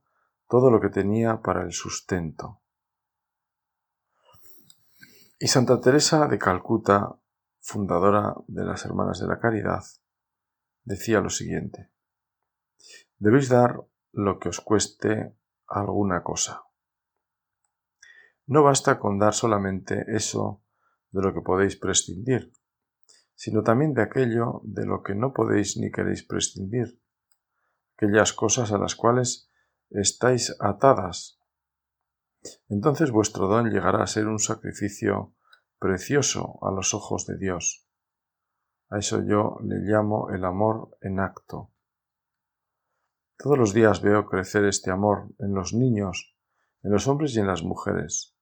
todo 0.49 0.71
lo 0.71 0.81
que 0.81 0.89
tenía 0.89 1.41
para 1.41 1.63
el 1.63 1.73
sustento. 1.73 2.63
Y 5.39 5.47
Santa 5.47 5.81
Teresa 5.81 6.27
de 6.27 6.39
Calcuta, 6.39 7.17
fundadora 7.61 8.35
de 8.49 8.65
las 8.65 8.85
Hermanas 8.85 9.21
de 9.21 9.29
la 9.29 9.39
Caridad, 9.39 9.85
decía 10.85 11.21
lo 11.21 11.31
siguiente 11.31 11.91
Debéis 13.19 13.49
dar 13.49 13.83
lo 14.13 14.39
que 14.39 14.49
os 14.49 14.61
cueste 14.61 15.35
alguna 15.67 16.23
cosa. 16.23 16.68
No 18.49 18.63
basta 18.63 18.99
con 18.99 19.19
dar 19.19 19.35
solamente 19.35 20.07
eso 20.09 20.63
de 21.11 21.21
lo 21.21 21.35
que 21.35 21.43
podéis 21.43 21.77
prescindir, 21.77 22.51
sino 23.35 23.63
también 23.63 23.93
de 23.93 24.01
aquello 24.01 24.63
de 24.65 24.87
lo 24.87 25.03
que 25.03 25.15
no 25.15 25.35
podéis 25.35 25.77
ni 25.77 25.91
queréis 25.91 26.25
prescindir, 26.25 26.99
aquellas 27.95 28.33
cosas 28.33 28.73
a 28.73 28.79
las 28.79 28.95
cuales 28.95 29.51
estáis 29.91 30.57
atadas. 30.61 31.43
Entonces 32.71 33.11
vuestro 33.11 33.49
don 33.49 33.69
llegará 33.69 34.03
a 34.03 34.07
ser 34.07 34.27
un 34.27 34.39
sacrificio 34.39 35.35
precioso 35.79 36.59
a 36.63 36.71
los 36.71 36.95
ojos 36.95 37.27
de 37.27 37.37
Dios. 37.37 37.87
A 38.89 38.97
eso 38.97 39.23
yo 39.25 39.59
le 39.63 39.81
llamo 39.81 40.31
el 40.31 40.43
amor 40.47 40.97
en 41.03 41.21
acto. 41.21 41.71
Todos 43.37 43.59
los 43.59 43.75
días 43.75 44.01
veo 44.01 44.25
crecer 44.25 44.65
este 44.65 44.91
amor 44.91 45.29
en 45.39 45.53
los 45.53 45.75
niños, 45.75 46.35
en 46.83 46.93
los 46.93 47.07
hombres 47.09 47.37
y 47.37 47.41
en 47.41 47.47
las 47.47 47.63
mujeres. 47.63 48.38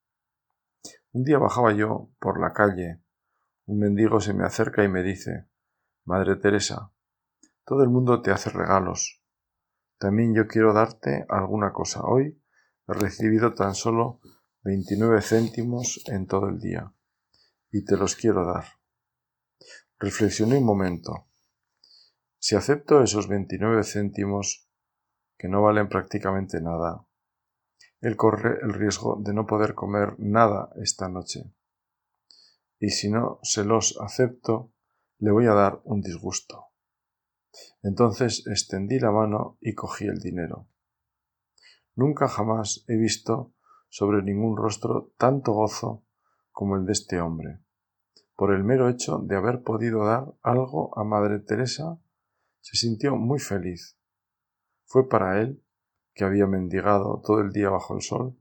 Un 1.16 1.24
día 1.24 1.38
bajaba 1.38 1.72
yo 1.72 2.10
por 2.20 2.38
la 2.38 2.52
calle. 2.52 3.00
Un 3.64 3.78
mendigo 3.78 4.20
se 4.20 4.34
me 4.34 4.44
acerca 4.44 4.84
y 4.84 4.88
me 4.88 5.02
dice 5.02 5.48
Madre 6.04 6.36
Teresa, 6.36 6.92
todo 7.64 7.82
el 7.82 7.88
mundo 7.88 8.20
te 8.20 8.32
hace 8.32 8.50
regalos. 8.50 9.24
También 9.98 10.34
yo 10.34 10.46
quiero 10.46 10.74
darte 10.74 11.24
alguna 11.30 11.72
cosa. 11.72 12.02
Hoy 12.02 12.38
he 12.86 12.92
recibido 12.92 13.54
tan 13.54 13.74
solo 13.74 14.20
veintinueve 14.60 15.22
céntimos 15.22 16.04
en 16.04 16.26
todo 16.26 16.50
el 16.50 16.58
día 16.58 16.92
y 17.70 17.82
te 17.82 17.96
los 17.96 18.14
quiero 18.14 18.44
dar. 18.44 18.66
Reflexioné 19.98 20.58
un 20.58 20.66
momento. 20.66 21.28
Si 22.38 22.56
acepto 22.56 23.02
esos 23.02 23.26
veintinueve 23.26 23.84
céntimos, 23.84 24.68
que 25.38 25.48
no 25.48 25.62
valen 25.62 25.88
prácticamente 25.88 26.60
nada. 26.60 27.05
Él 28.00 28.16
corre 28.16 28.58
el 28.62 28.72
riesgo 28.72 29.20
de 29.22 29.32
no 29.32 29.46
poder 29.46 29.74
comer 29.74 30.14
nada 30.18 30.70
esta 30.76 31.08
noche. 31.08 31.52
Y 32.78 32.90
si 32.90 33.10
no 33.10 33.38
se 33.42 33.64
los 33.64 33.98
acepto, 34.00 34.72
le 35.18 35.30
voy 35.30 35.46
a 35.46 35.54
dar 35.54 35.80
un 35.84 36.02
disgusto. 36.02 36.66
Entonces 37.82 38.46
extendí 38.46 38.98
la 38.98 39.10
mano 39.10 39.56
y 39.60 39.74
cogí 39.74 40.06
el 40.06 40.18
dinero. 40.18 40.68
Nunca 41.94 42.28
jamás 42.28 42.84
he 42.88 42.96
visto 42.96 43.54
sobre 43.88 44.22
ningún 44.22 44.56
rostro 44.56 45.12
tanto 45.16 45.52
gozo 45.52 46.04
como 46.52 46.76
el 46.76 46.84
de 46.84 46.92
este 46.92 47.20
hombre. 47.20 47.60
Por 48.34 48.52
el 48.52 48.62
mero 48.62 48.90
hecho 48.90 49.18
de 49.18 49.36
haber 49.36 49.62
podido 49.62 50.04
dar 50.04 50.34
algo 50.42 50.96
a 50.98 51.04
Madre 51.04 51.38
Teresa, 51.38 51.98
se 52.60 52.76
sintió 52.76 53.16
muy 53.16 53.38
feliz 53.38 53.96
fue 54.86 55.08
para 55.08 55.40
él, 55.42 55.62
que 56.16 56.24
había 56.24 56.46
mendigado 56.46 57.20
todo 57.24 57.40
el 57.42 57.52
día 57.52 57.68
bajo 57.68 57.94
el 57.94 58.00
sol, 58.00 58.36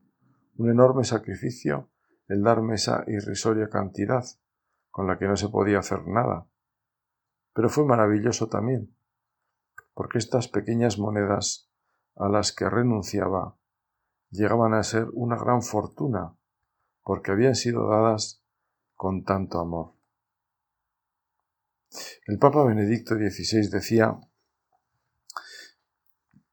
un 0.57 0.71
enorme 0.71 1.03
sacrificio 1.03 1.89
el 2.27 2.41
darme 2.41 2.75
esa 2.75 3.03
irrisoria 3.05 3.69
cantidad, 3.69 4.23
con 4.89 5.07
la 5.07 5.19
que 5.19 5.27
no 5.27 5.35
se 5.35 5.49
podía 5.49 5.79
hacer 5.79 6.07
nada. 6.07 6.47
Pero 7.53 7.69
fue 7.69 7.85
maravilloso 7.85 8.47
también, 8.47 8.95
porque 9.93 10.17
estas 10.17 10.47
pequeñas 10.47 10.97
monedas 10.97 11.69
a 12.15 12.29
las 12.29 12.51
que 12.51 12.69
renunciaba 12.69 13.57
llegaban 14.31 14.73
a 14.73 14.83
ser 14.83 15.07
una 15.13 15.37
gran 15.37 15.61
fortuna, 15.61 16.35
porque 17.03 17.31
habían 17.31 17.55
sido 17.55 17.87
dadas 17.87 18.43
con 18.95 19.23
tanto 19.23 19.59
amor. 19.59 19.93
El 22.25 22.39
Papa 22.39 22.63
Benedicto 22.63 23.15
XVI 23.15 23.69
decía 23.69 24.19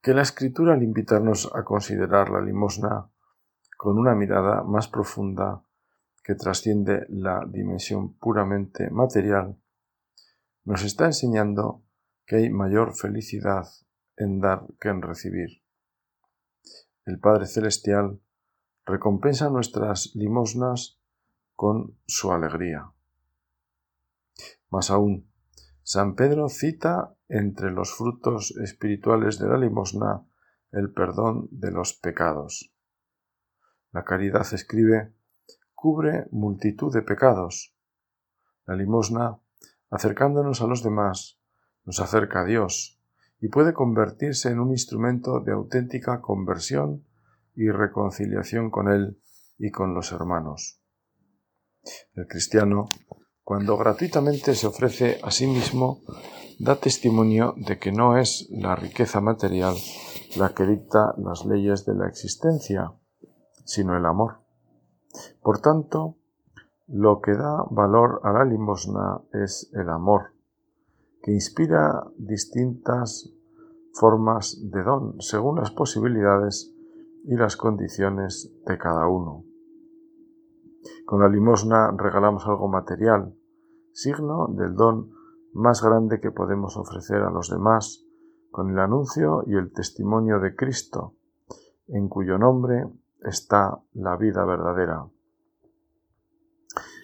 que 0.03 0.15
la 0.15 0.23
escritura 0.23 0.75
al 0.75 0.83
invitarnos 0.83 1.49
a 1.55 1.63
considerar 1.63 2.29
la 2.29 2.41
limosna 2.41 3.09
con 3.79 3.99
una 3.99 4.15
mirada 4.17 4.65
más 4.65 4.89
profunda 4.89 5.63
que 6.25 6.35
trasciende 6.35 7.07
la 7.09 7.45
dimensión 7.49 8.15
puramente 8.19 8.91
material, 8.91 9.57
nos 10.65 10.83
está 10.83 11.07
enseñando 11.07 11.83
que 12.27 12.37
hay 12.37 12.51
mayor 12.51 12.95
felicidad 12.95 13.67
en 14.17 14.41
dar 14.41 14.67
que 14.81 14.89
en 14.89 15.03
recibir. 15.03 15.63
El 17.05 17.19
Padre 17.19 17.47
Celestial 17.47 18.21
recompensa 18.85 19.51
nuestras 19.51 20.15
limosnas 20.15 21.01
con 21.55 21.97
su 22.07 22.33
alegría. 22.33 22.93
Más 24.69 24.91
aún, 24.91 25.31
San 25.83 26.15
Pedro 26.15 26.49
cita 26.49 27.15
entre 27.33 27.71
los 27.71 27.95
frutos 27.95 28.51
espirituales 28.59 29.39
de 29.39 29.49
la 29.49 29.57
limosna 29.57 30.23
el 30.71 30.93
perdón 30.93 31.49
de 31.51 31.71
los 31.71 31.95
pecados. 31.95 32.75
La 33.91 34.05
caridad 34.05 34.47
escribe 34.53 35.15
cubre 35.75 36.27
multitud 36.31 36.93
de 36.93 37.01
pecados. 37.01 37.75
La 38.67 38.77
limosna, 38.77 39.41
acercándonos 39.91 40.61
a 40.61 40.67
los 40.67 40.83
demás, 40.83 41.41
nos 41.85 42.01
acerca 42.01 42.43
a 42.43 42.45
Dios 42.45 43.01
y 43.41 43.49
puede 43.49 43.73
convertirse 43.73 44.51
en 44.51 44.61
un 44.61 44.71
instrumento 44.71 45.41
de 45.41 45.53
auténtica 45.53 46.21
conversión 46.21 47.07
y 47.55 47.71
reconciliación 47.71 48.71
con 48.71 48.89
Él 48.89 49.19
y 49.57 49.71
con 49.71 49.95
los 49.95 50.13
hermanos. 50.13 50.83
El 52.15 52.27
cristiano 52.27 52.89
cuando 53.45 53.77
gratuitamente 53.77 54.55
se 54.55 54.67
ofrece 54.67 55.19
a 55.23 55.31
sí 55.31 55.47
mismo, 55.47 56.01
da 56.59 56.77
testimonio 56.77 57.55
de 57.57 57.79
que 57.79 57.91
no 57.93 58.17
es 58.17 58.49
la 58.51 58.77
riqueza 58.77 59.21
material 59.21 59.75
la 60.37 60.55
que 60.55 60.65
dicta 60.65 61.15
las 61.19 61.45
leyes 61.45 61.85
de 61.85 61.95
la 61.95 62.09
existencia, 62.09 62.93
sino 63.65 63.97
el 63.97 64.07
amor. 64.07 64.41
Por 65.43 65.61
tanto, 65.61 66.17
lo 66.87 67.21
que 67.21 67.33
da 67.33 67.65
valor 67.71 68.21
a 68.25 68.33
la 68.33 68.45
limosna 68.45 69.21
es 69.33 69.71
el 69.75 69.89
amor, 69.89 70.33
que 71.23 71.33
inspira 71.33 72.07
distintas 72.17 73.31
formas 73.93 74.59
de 74.71 74.83
don 74.83 75.21
según 75.21 75.61
las 75.61 75.71
posibilidades 75.71 76.73
y 77.25 77.37
las 77.37 77.57
condiciones 77.57 78.53
de 78.67 78.79
cada 78.79 79.07
uno. 79.07 79.45
Con 81.07 81.21
la 81.21 81.29
limosna 81.29 81.91
regalamos 81.97 82.47
algo 82.47 82.69
material, 82.69 83.35
signo 83.93 84.49
del 84.49 84.75
don 84.75 85.11
más 85.53 85.83
grande 85.83 86.21
que 86.21 86.31
podemos 86.31 86.77
ofrecer 86.77 87.23
a 87.23 87.31
los 87.31 87.51
demás 87.51 88.05
con 88.51 88.71
el 88.71 88.79
anuncio 88.79 89.45
y 89.47 89.55
el 89.55 89.73
testimonio 89.73 90.41
de 90.41 90.55
Cristo, 90.55 91.15
en 91.89 92.09
cuyo 92.09 92.39
nombre 92.39 92.87
está 93.21 93.81
la 93.95 94.17
vida 94.17 94.45
verdadera. 94.45 95.07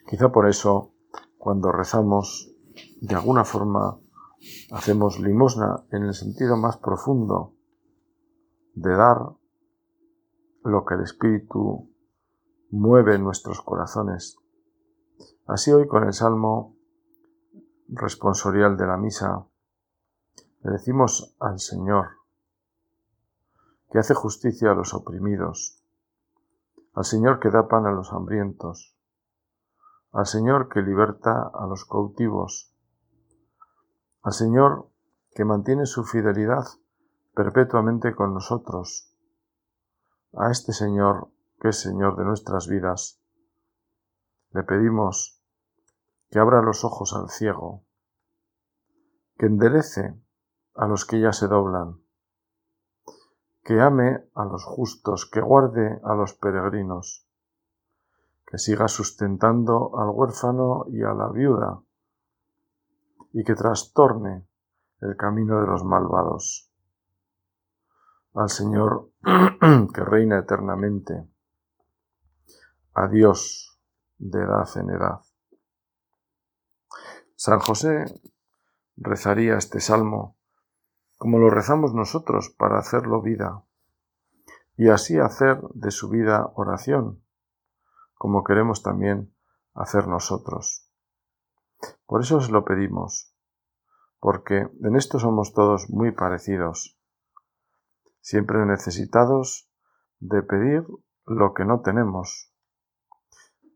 Quizá 0.08 0.30
por 0.30 0.48
eso, 0.48 0.92
cuando 1.36 1.72
rezamos, 1.72 2.54
de 3.00 3.14
alguna 3.14 3.44
forma 3.44 3.98
hacemos 4.70 5.18
limosna 5.20 5.84
en 5.90 6.04
el 6.04 6.14
sentido 6.14 6.56
más 6.56 6.76
profundo 6.76 7.54
de 8.74 8.94
dar 8.94 9.18
lo 10.64 10.84
que 10.84 10.94
el 10.94 11.02
Espíritu 11.02 11.90
mueve 12.70 13.18
nuestros 13.18 13.62
corazones. 13.62 14.38
Así 15.46 15.72
hoy 15.72 15.86
con 15.86 16.04
el 16.04 16.12
Salmo 16.12 16.76
responsorial 17.88 18.76
de 18.76 18.86
la 18.86 18.96
misa, 18.96 19.46
le 20.62 20.72
decimos 20.72 21.34
al 21.40 21.58
Señor 21.58 22.08
que 23.90 23.98
hace 23.98 24.14
justicia 24.14 24.72
a 24.72 24.74
los 24.74 24.92
oprimidos, 24.92 25.82
al 26.92 27.04
Señor 27.04 27.40
que 27.40 27.50
da 27.50 27.68
pan 27.68 27.86
a 27.86 27.92
los 27.92 28.12
hambrientos, 28.12 28.94
al 30.12 30.26
Señor 30.26 30.68
que 30.68 30.82
liberta 30.82 31.50
a 31.54 31.66
los 31.66 31.86
cautivos, 31.86 32.74
al 34.22 34.32
Señor 34.32 34.90
que 35.34 35.44
mantiene 35.44 35.86
su 35.86 36.04
fidelidad 36.04 36.64
perpetuamente 37.34 38.14
con 38.14 38.34
nosotros, 38.34 39.14
a 40.34 40.50
este 40.50 40.72
Señor 40.72 41.30
que 41.60 41.68
es 41.68 41.80
Señor 41.80 42.16
de 42.16 42.24
nuestras 42.24 42.68
vidas, 42.68 43.20
le 44.50 44.62
pedimos 44.62 45.42
que 46.30 46.38
abra 46.38 46.62
los 46.62 46.84
ojos 46.84 47.14
al 47.14 47.30
ciego, 47.30 47.84
que 49.36 49.46
enderece 49.46 50.20
a 50.74 50.86
los 50.86 51.04
que 51.04 51.20
ya 51.20 51.32
se 51.32 51.48
doblan, 51.48 52.00
que 53.64 53.80
ame 53.80 54.28
a 54.34 54.44
los 54.44 54.64
justos, 54.64 55.28
que 55.30 55.40
guarde 55.40 56.00
a 56.04 56.14
los 56.14 56.34
peregrinos, 56.34 57.26
que 58.46 58.58
siga 58.58 58.88
sustentando 58.88 59.98
al 59.98 60.08
huérfano 60.10 60.86
y 60.88 61.02
a 61.02 61.12
la 61.12 61.28
viuda, 61.28 61.82
y 63.32 63.44
que 63.44 63.54
trastorne 63.54 64.46
el 65.00 65.16
camino 65.16 65.60
de 65.60 65.66
los 65.66 65.84
malvados. 65.84 66.72
Al 68.34 68.48
Señor 68.48 69.10
que 69.22 70.04
reina 70.04 70.38
eternamente, 70.38 71.28
a 72.94 73.08
Dios 73.08 73.80
de 74.18 74.42
edad 74.42 74.68
en 74.76 74.90
edad. 74.90 75.20
San 77.36 77.60
José 77.60 78.04
rezaría 78.96 79.56
este 79.56 79.80
salmo 79.80 80.38
como 81.18 81.38
lo 81.38 81.50
rezamos 81.50 81.92
nosotros 81.94 82.54
para 82.56 82.78
hacerlo 82.78 83.20
vida, 83.20 83.64
y 84.76 84.88
así 84.88 85.18
hacer 85.18 85.60
de 85.74 85.90
su 85.90 86.08
vida 86.08 86.52
oración, 86.54 87.24
como 88.14 88.44
queremos 88.44 88.82
también 88.84 89.34
hacer 89.74 90.06
nosotros. 90.06 90.88
Por 92.06 92.20
eso 92.20 92.36
os 92.36 92.50
lo 92.50 92.64
pedimos, 92.64 93.34
porque 94.20 94.68
en 94.82 94.96
esto 94.96 95.18
somos 95.18 95.52
todos 95.52 95.90
muy 95.90 96.12
parecidos, 96.12 96.96
siempre 98.20 98.64
necesitados 98.64 99.68
de 100.20 100.42
pedir 100.42 100.86
lo 101.26 101.52
que 101.52 101.64
no 101.64 101.80
tenemos. 101.80 102.47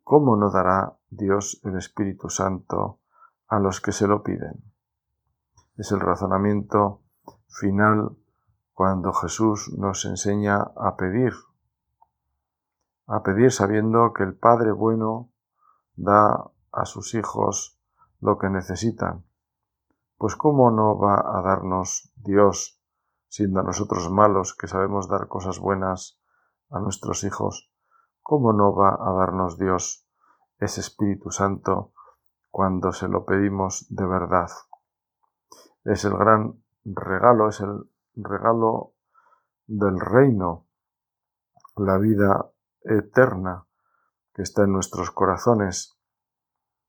¿Cómo 0.05 0.37
no 0.37 0.51
dará 0.51 0.99
Dios 1.11 1.61
el 1.65 1.77
Espíritu 1.77 2.29
Santo 2.29 2.99
a 3.47 3.59
los 3.61 3.81
que 3.81 3.93
se 3.93 4.09
lo 4.09 4.23
piden? 4.23 4.63
Es 5.77 5.93
el 5.93 6.01
razonamiento 6.01 7.03
final 7.49 8.17
cuando 8.75 9.13
Jesús 9.13 9.73
nos 9.79 10.05
enseña 10.05 10.57
a 10.77 10.97
pedir, 10.97 11.33
a 13.07 13.23
pedir 13.23 13.53
sabiendo 13.53 14.13
que 14.13 14.25
el 14.25 14.35
Padre 14.35 14.73
bueno 14.73 15.31
da 15.95 16.51
a 16.73 16.85
sus 16.85 17.15
hijos 17.15 17.79
lo 18.21 18.39
que 18.39 18.49
necesitan. 18.49 19.25
Pues 20.19 20.37
¿cómo 20.37 20.71
no 20.71 20.99
va 20.99 21.15
a 21.15 21.43
darnos 21.43 22.13
Dios, 22.17 22.81
siendo 23.29 23.63
nosotros 23.63 24.11
malos 24.11 24.55
que 24.57 24.67
sabemos 24.67 25.09
dar 25.09 25.29
cosas 25.29 25.59
buenas 25.59 26.21
a 26.71 26.81
nuestros 26.81 27.25
hijos? 27.25 27.72
¿Cómo 28.23 28.53
no 28.53 28.75
va 28.75 28.97
a 29.01 29.13
darnos 29.13 29.59
Dios 29.59 30.07
ese 30.59 30.81
Espíritu 30.81 31.31
Santo 31.31 31.93
cuando 32.51 32.93
se 32.93 33.09
lo 33.09 33.25
pedimos 33.25 33.87
de 33.91 34.07
verdad? 34.07 34.49
Es 35.85 36.05
el 36.05 36.17
gran 36.17 36.63
regalo, 36.85 37.49
es 37.49 37.61
el 37.61 37.91
regalo 38.15 38.95
del 39.67 39.99
reino, 39.99 40.67
la 41.77 41.99
vida 41.99 42.51
eterna 42.83 43.67
que 44.35 44.43
está 44.43 44.65
en 44.65 44.73
nuestros 44.73 45.11
corazones 45.11 45.99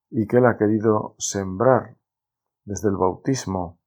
y 0.09 0.27
que 0.27 0.37
Él 0.37 0.45
ha 0.45 0.57
querido 0.57 1.15
sembrar 1.17 1.97
desde 2.65 2.89
el 2.89 2.97
bautismo 2.97 3.79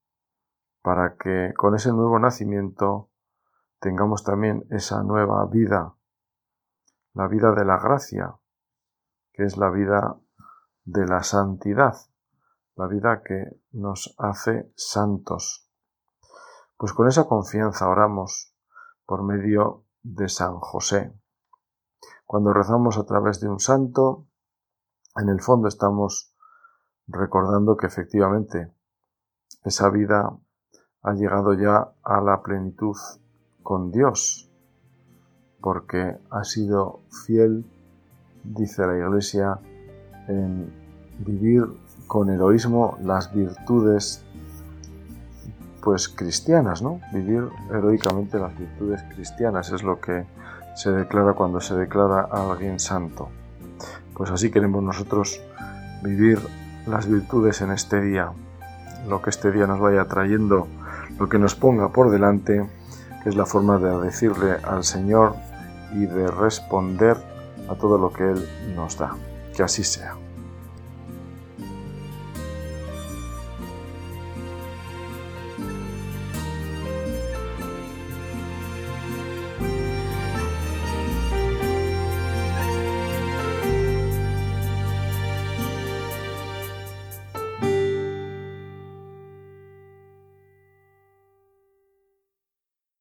para 0.83 1.17
que 1.17 1.53
con 1.57 1.75
ese 1.75 1.93
nuevo 1.93 2.19
nacimiento 2.19 3.11
tengamos 3.81 4.25
también 4.25 4.67
esa 4.71 5.03
nueva 5.03 5.45
vida, 5.47 5.96
la 7.17 7.29
vida 7.29 7.53
de 7.53 7.65
la 7.65 7.79
gracia, 7.79 8.37
que 9.33 9.45
es 9.45 9.57
la 9.57 9.71
vida 9.71 10.21
de 10.85 11.07
la 11.07 11.23
santidad, 11.23 11.97
la 12.75 12.89
vida 12.89 13.23
que 13.25 13.59
nos 13.73 14.15
hace 14.19 14.71
santos. 14.77 15.67
Pues 16.77 16.93
con 16.93 17.09
esa 17.09 17.25
confianza 17.25 17.89
oramos 17.89 18.55
por 19.07 19.23
medio 19.23 19.87
de 20.03 20.29
San 20.29 20.57
José. 20.61 21.19
Cuando 22.27 22.53
rezamos 22.53 22.99
a 22.99 23.07
través 23.07 23.41
de 23.41 23.49
un 23.49 23.61
santo, 23.61 24.27
en 25.17 25.31
el 25.31 25.41
fondo 25.41 25.69
estamos 25.69 26.35
recordando 27.07 27.79
que 27.79 27.87
efectivamente 27.87 28.75
esa 29.65 29.89
vida 29.89 30.37
ha 31.01 31.13
llegado 31.15 31.55
ya 31.55 31.95
a 32.03 32.21
la 32.21 32.43
plenitud 32.43 32.97
con 33.63 33.91
Dios, 33.91 34.46
porque 35.67 36.17
ha 36.31 36.45
sido 36.45 37.01
fiel, 37.11 37.65
dice 38.45 38.87
la 38.87 38.97
Iglesia, 38.97 39.59
en 40.29 40.73
vivir 41.19 41.65
con 42.07 42.31
heroísmo 42.31 42.97
las 43.03 43.35
virtudes 43.35 44.25
pues 45.83 46.09
cristianas, 46.09 46.83
¿no? 46.83 47.01
Vivir 47.13 47.49
heroicamente 47.73 48.39
las 48.39 48.57
virtudes 48.57 49.03
cristianas 49.13 49.73
es 49.73 49.83
lo 49.83 50.01
que 50.01 50.25
se 50.77 50.93
declara 50.93 51.33
cuando 51.33 51.61
se 51.61 51.75
declara 51.75 52.29
a 52.31 52.49
alguien 52.49 52.79
santo. 52.79 53.29
Pues 54.15 54.31
así 54.31 54.53
queremos 54.53 54.85
nosotros 54.85 55.41
vivir 56.01 56.39
las 56.87 57.09
virtudes 57.09 57.61
en 57.61 57.73
este 57.73 58.01
día, 58.01 58.31
lo 59.09 59.21
que 59.21 59.31
este 59.31 59.51
día 59.51 59.67
nos 59.67 59.81
vaya 59.81 60.05
trayendo, 60.05 60.69
lo 61.19 61.29
que 61.29 61.41
nos 61.41 61.57
ponga 61.57 61.89
por 61.89 62.13
delante, 62.13 62.65
que 63.25 63.31
es 63.31 63.35
la 63.35 63.47
forma 63.47 63.79
de 63.79 63.99
decirle 63.99 64.59
al 64.63 64.85
Señor 64.85 65.35
y 65.93 66.07
de 66.07 66.27
responder 66.27 67.17
a 67.69 67.75
todo 67.75 67.99
lo 67.99 68.13
que 68.13 68.25
Él 68.25 68.49
nos 68.75 68.99
da. 68.99 69.17
Que 69.55 69.63
así 69.63 69.85
sea. 69.85 70.17